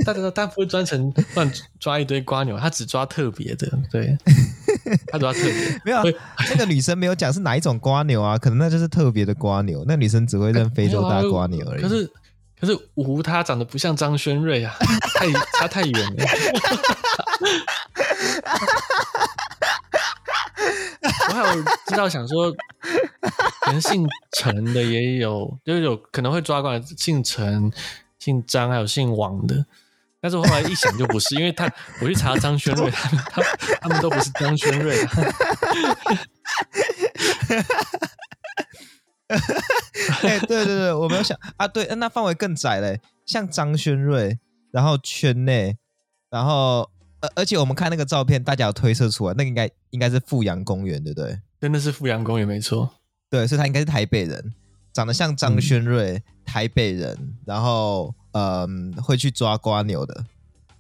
[0.05, 4.16] 大家说他不会专程乱抓一堆瓜牛，他只抓特别的，对，
[5.09, 5.80] 他抓特别。
[5.85, 6.05] 没有、啊，
[6.51, 9.85] 那个女生没有讲是哪一种瓜牛啊，可能那就是特别的瓜牛。
[9.87, 11.82] 那女生只会认非洲大瓜牛而已。
[11.82, 12.11] 可是，
[12.64, 14.74] 可是五湖他长得不像张轩瑞啊，
[15.14, 16.24] 太差太远了。
[21.28, 22.50] 我还有知道想说，
[23.66, 27.70] 连姓陈的也有，就是有可能会抓过来，姓陈、
[28.18, 29.66] 姓张，还有姓王的。
[30.22, 33.42] 但是后来一想就不是，因为他我去查张轩瑞，他他
[33.82, 35.06] 他们都不是张轩睿。
[40.22, 44.38] 哎，对对对，我没有想啊，对，那范围更窄嘞，像张轩瑞，
[44.70, 45.76] 然后圈内，
[46.30, 46.90] 然后。
[47.36, 51.40] 而且我们看那个照片，大家有推测出来，那个应该应该是富阳公园，对不对？
[51.58, 52.90] 真的是富阳公园，没错。
[53.30, 54.52] 对，所以他应该是台北人，
[54.92, 60.26] 长得像张轩瑞，嗯、台北人，然后嗯，会去抓瓜牛的。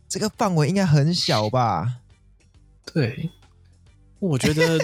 [0.06, 1.94] 这个范围应该很小吧？
[2.92, 3.30] 对，
[4.18, 4.78] 我觉得。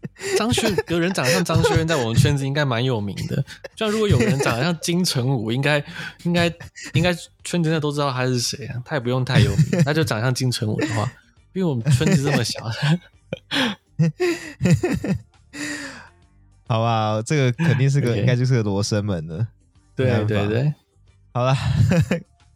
[0.36, 3.44] 张轩有人长得像张轩睿，在我们圈子应该蛮有名的。
[3.76, 5.82] 像如果有人长得像金城武，应该
[6.24, 6.52] 应该
[6.94, 8.82] 应该圈子内都知道他是谁啊。
[8.84, 11.10] 他也不用太有名， 他就长得像金城武的话，
[11.54, 12.60] 因为我们圈子这么小。
[16.66, 19.48] 好吧，这个肯定是个.应该就是个罗生门了。
[19.96, 20.74] 对对对，
[21.32, 21.54] 好了，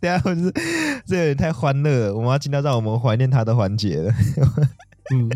[0.00, 0.52] 等下我是
[1.06, 4.14] 这有点太欢乐了，我们要进到让我们怀念他的环节了。
[5.14, 5.28] 嗯。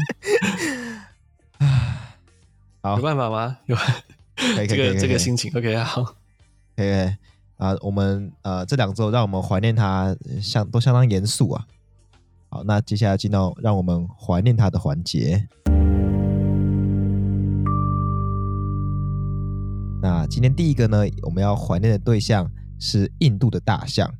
[2.81, 3.59] 好，有办法吗？
[3.67, 3.77] 有，
[4.37, 6.15] 可以，这个这个心情，OK，好
[6.75, 7.17] ，OK，
[7.57, 11.67] 啊，我们呃这两周让我们怀念他，相都相当严肃啊。
[12.49, 15.49] 好，那接下来进到让我们怀念他的环节。
[20.01, 24.15] 那今天第一个呢，我们要怀念的对象是印度的大象。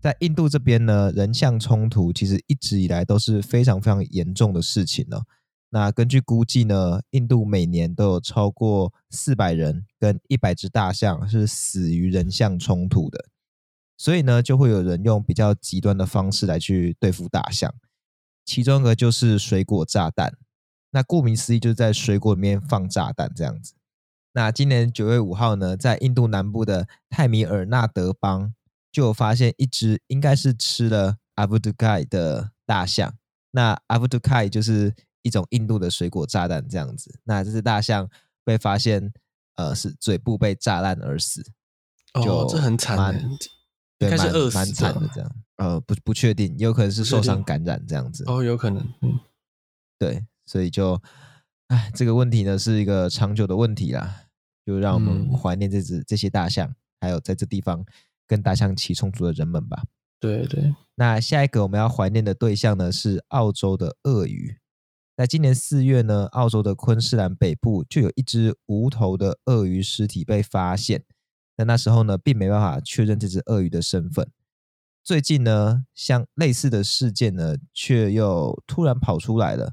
[0.00, 5.22] 在印度这边呢，人象冲突其实一直以来都是非常非常严重的事情了。
[5.70, 13.26] 那根据估计呢，印度每年都有超过四百人跟一百只大象是死于人象冲突的，
[13.98, 17.74] 所以呢，就会有人用比较极端的方式来去对付大象，
[18.46, 20.38] 其中一个就是水果炸弹。
[20.92, 23.74] 那顾名思义，就是在水果里面放炸弹这样子。
[24.32, 28.54] 那今年九月五号呢，在印度南部的泰米尔纳德邦，
[28.90, 33.14] 就有发现一只应该是吃了阿布杜盖的大象。
[33.50, 34.94] 那阿布杜盖就是。
[35.22, 38.08] 一种印度的水果炸弹这样子，那这只大象
[38.44, 39.12] 被发现，
[39.56, 41.42] 呃，是嘴部被炸烂而死，
[42.22, 43.20] 就这很惨，
[43.98, 45.30] 应该是饿死，蛮惨的这样。
[45.56, 48.22] 呃，不不确定，有可能是受伤感染这样子。
[48.28, 49.18] 哦，有可能，嗯，
[49.98, 51.02] 对，所以就，
[51.66, 54.26] 哎，这个问题呢是一个长久的问题啦，
[54.64, 57.84] 就让我们怀念这只这些大象，还有在这地方
[58.26, 59.82] 跟大象起冲突的人们吧。
[60.20, 64.58] 对对，那下一个我们要怀念的对象呢是澳洲的鳄鱼。
[65.18, 71.02] 在今年四月呢，澳洲的昆士兰北部就有一只无头的鳄鱼尸体被发现，
[71.56, 74.30] 但那时候呢，并没办法确认这只鳄鱼的身份。
[75.02, 79.72] 最近呢，像类似的事件呢，却又突然跑出来了。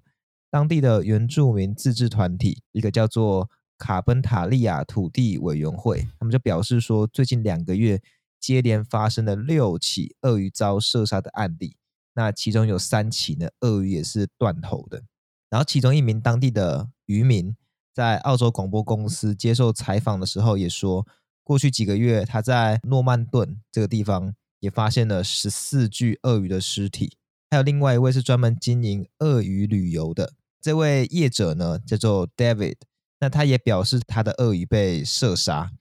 [0.50, 8.02] 当地的原住民自治团体，一个叫做卡本塔利亚土地委员会，他们就表示说，最近两个月
[8.40, 11.78] 接连发生了六起鳄鱼遭射杀的案例，
[12.16, 15.04] 那其中有三起呢，鳄鱼也是断头的。
[15.50, 17.56] 然后，其中一名当地的渔民
[17.94, 21.06] 在澳洲广播公司接受采访的时候也说，
[21.44, 27.18] 过去几个月他在诺曼顿这个地方也发现了十四具鳄鱼的尸体。
[27.52, 32.76] 还有另外一位是专门经营鳄鱼旅游的这位业者呢，叫做 David。
[33.20, 35.72] 那他也表示他的鳄鱼被射杀，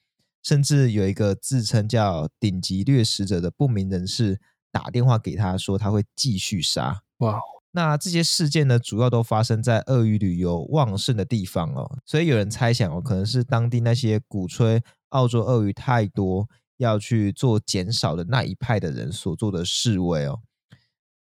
[0.43, 4.41] 甚至有一个自称叫“顶级掠食者”的不明人士
[4.71, 7.03] 打电话给他说他会继续杀。
[7.19, 7.41] 哇！
[7.77, 20.41] 那这些事件呢，主要都发生在鳄鱼旅游旺盛的地方哦，所以有人猜想哦，可能是当地那些鼓吹澳洲鳄鱼太多，要去做减少的那一派的人所做的示威哦。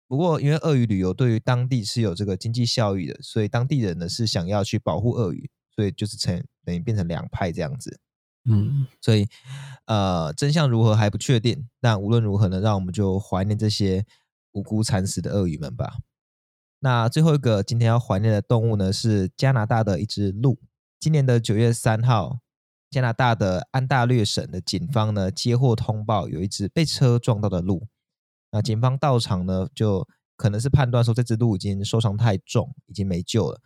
[0.07, 7.99] 不过，因为鳄鱼旅游对于当地是有这个经济效益的，所以当地人呢是想要去保护鳄鱼，所以就是成等于变成两派这样子。
[8.49, 9.27] 嗯，所以
[9.87, 14.05] 呃，真相如何还不确定，但无论如何呢，让我们就怀念这些
[14.53, 15.97] 无辜惨死的鳄鱼们吧。
[16.85, 20.61] 那最后一个今天要怀念的动物呢，是加拿大的一只鹿。
[21.01, 22.41] 今年的九月三号，
[22.91, 27.87] 加拿大的安大略省的警方呢接获通报，有一只被车撞到的鹿。
[28.51, 30.07] 那警方到场呢，就
[30.37, 33.63] 可能是判断说这只鹿已经受伤太重，已经没救了，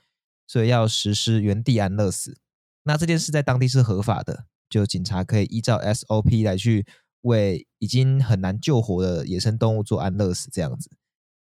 [0.46, 2.38] 所以要实施原地安乐死。
[2.84, 6.86] 那这件事在当地是合法的，就警察可以依照 SOP 来去
[7.22, 10.88] 为已经很难救活的野生动物做安乐死这样子。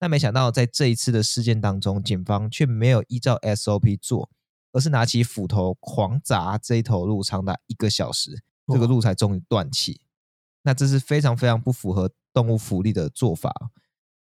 [0.04, 4.30] 但没想到在这一次的事件当中，警方却没有依照 SOP 做，
[4.74, 10.02] 而是拿起斧头狂砸这一头鹿长达一个小时，这个鹿才终于断气。
[10.64, 13.72] 那这是非常非常不符合动物福利的做法。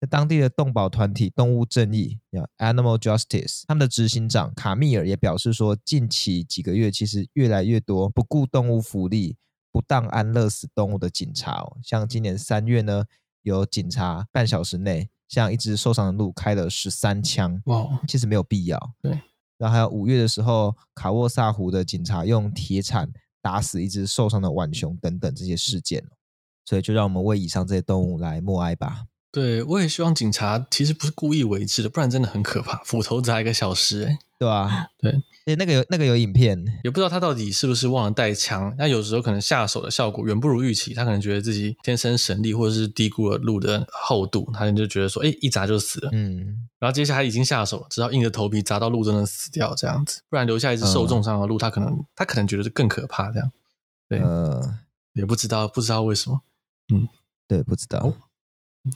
[0.01, 2.17] 在当地的动保团体动物正义
[2.57, 9.37] （Animal Justice） 他们的执行长卡密尔也表示说，近期几个月其实越来越多不顾动物福利、
[9.71, 11.77] 不当安乐死动物的警察哦。
[11.83, 13.05] 像今年三月呢，
[13.43, 18.93] 有警察半小时内向一只受伤的鹿开了十三枪，哇，其实没有必要。
[19.01, 19.11] 对，
[19.57, 23.09] 然后还有五月的时候，卡沃萨湖的警察用铁铲
[23.41, 26.03] 打死一只受伤的浣熊等等这些事件，
[26.65, 29.05] 所以就让我们为以上这些动物来默哀吧。
[29.31, 32.81] 对，我也希望警察其实不是故意为之的，不然真的很可怕。
[32.83, 34.87] 斧头砸一个小时，哎，对吧、啊？
[34.97, 35.11] 对，
[35.45, 38.73] 对，那个有那个有影片，也不知道他到底是不是忘了带枪。
[38.77, 46.09] 那有时候可能下手的效果远不如预期，他可能觉得自己天生神力，或者是低估了鹿的厚度，他就觉得说，哎，一砸就死了。
[46.13, 53.51] 嗯，然后接下来已经下手了，只要硬着头皮砸到鹿真的死掉这样子，不然留下一只受重伤的鹿，嗯、他可能他可能觉得是更可怕这样。
[54.07, 54.79] 对，呃、
[55.11, 56.41] 也不知道不知道为什么。
[56.93, 57.09] 嗯，
[57.45, 57.99] 对，不知道。
[57.99, 58.13] 哦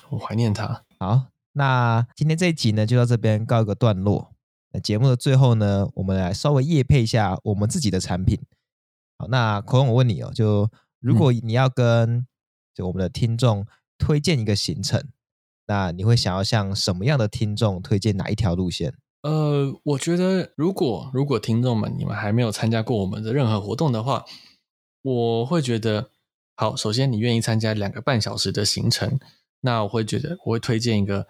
[0.10, 0.84] 我怀念他。
[0.98, 4.33] 好，那今天这一集呢，就到这边告一个段落。
[4.74, 8.40] 那节目的最后呢，我们来稍微夜配一下我们自己的产品。
[9.18, 10.70] 好，那孔孔，我问你哦，就
[11.00, 12.26] 如果你要跟
[12.74, 13.66] 就我们的听众
[14.00, 15.14] 推荐一个行程，嗯、
[15.68, 18.96] 那你会想要向什么样的听众推荐哪一条路线？
[19.22, 24.26] 呃，我觉得如果如果听众们你们还没有参加过我们的任何活动的话，
[25.04, 26.10] 我会觉得
[26.56, 26.76] 好。
[26.76, 29.20] 首先，你愿意参加两个半小时的行程。
[29.62, 31.26] 那我会觉得，我会推荐一个，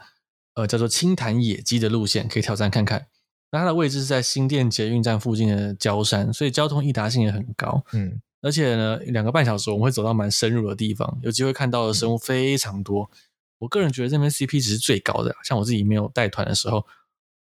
[0.56, 3.08] 呃，叫做清潭野鸡的路线，可以挑战看看。
[3.54, 7.86] 那它的位置是在新店捷运站附近的郊山，所以交通易达性也很高。
[7.94, 13.04] 嗯，而且呢，两个半小时我们会走到蛮深入的地方，有机会看到的生物非常多。
[13.14, 13.18] 嗯、
[13.60, 15.36] 我个人觉得这边 CP 值是最高的。
[15.44, 16.84] 像我自己没有带团的时候，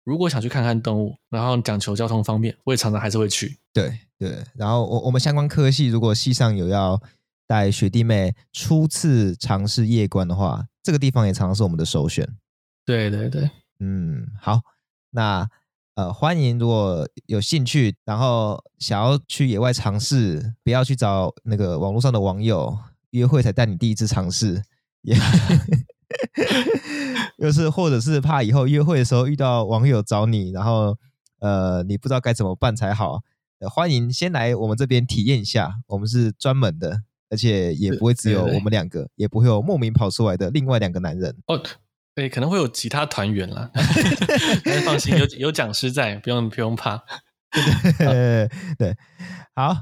[0.03, 3.57] 如果想去看看动物，然后讲求交通方便，我也常常还是会去。
[3.71, 7.01] 对对，然后我我们相关科系如果系上有要
[7.47, 10.67] 带学弟妹初次尝试夜观的话。
[10.83, 12.27] 这个地方也常常是我们的首选。
[12.83, 13.47] 对对对，
[13.77, 14.61] 嗯，好，
[15.11, 15.47] 那
[16.01, 22.75] 呃，欢迎如果有兴趣，然后想要去野外尝试，不要去找那个网络上的网友
[23.11, 24.63] 约会才带你第一次尝试，
[25.03, 25.15] 也
[27.37, 30.97] 就是或者是怕以后约会的时候遇到网友找你，然后
[31.39, 33.19] 呃，你不知道该怎么办才好。
[33.59, 37.01] 呃，欢迎先来我们这边体验一下，我们是专门的。
[37.29, 41.61] 而且也不会只有我们两个，对对对，也不会有莫名跑出来的另外两个男人哦。
[42.21, 43.67] 对，可能会有其他团员啦，
[44.63, 47.01] 但是放心，有有讲师在，不用不用怕。
[47.97, 48.47] 对，
[48.77, 48.95] 对，
[49.55, 49.75] 好，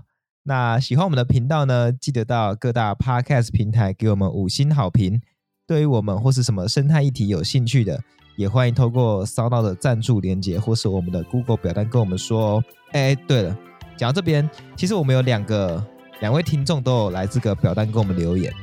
[0.44, 5.22] 那喜欢我们的频道呢，记得到各大 Podcast 平台给我们五星好评。
[5.68, 8.02] 对于我们或是什么生态议题有兴趣的，
[8.38, 12.64] 也欢迎透过 SoundOn 的赞助连接，或是我们的 Google 表单跟我们说哦。
[12.94, 13.58] 哎，对了，
[13.98, 15.86] 讲到这边，其实我们有两个。
[16.22, 18.54] 两位听众都有来这个表单跟我们留言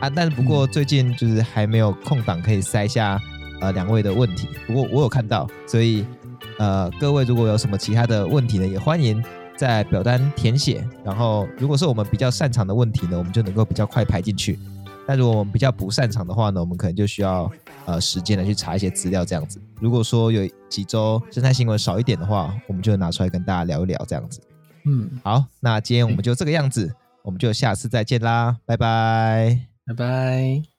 [0.00, 3.20] 啊，但是不过最近就是还没有空档可以塞下
[3.60, 4.48] 呃两位的问题。
[4.66, 6.06] 不过我有看到，所以
[6.58, 9.22] 呃各位如果有什么其他的问题呢，也欢迎
[9.56, 10.86] 在表单填写。
[11.04, 14.58] 然后如果是我们比较擅长的问题呢，我们就能够比较快排进去。
[15.04, 17.50] 但如果我们比较不擅长的话呢，我们可能就需要
[17.86, 19.60] 呃时间来去查一些资料这样子。
[19.80, 24.40] 如果说有几周生态新闻少一点的话，我们就拿出来跟大家聊一聊这样子。
[24.84, 30.77] 嗯，好，那今天我们就这个样子，我们就下次再见啦，拜拜，拜拜。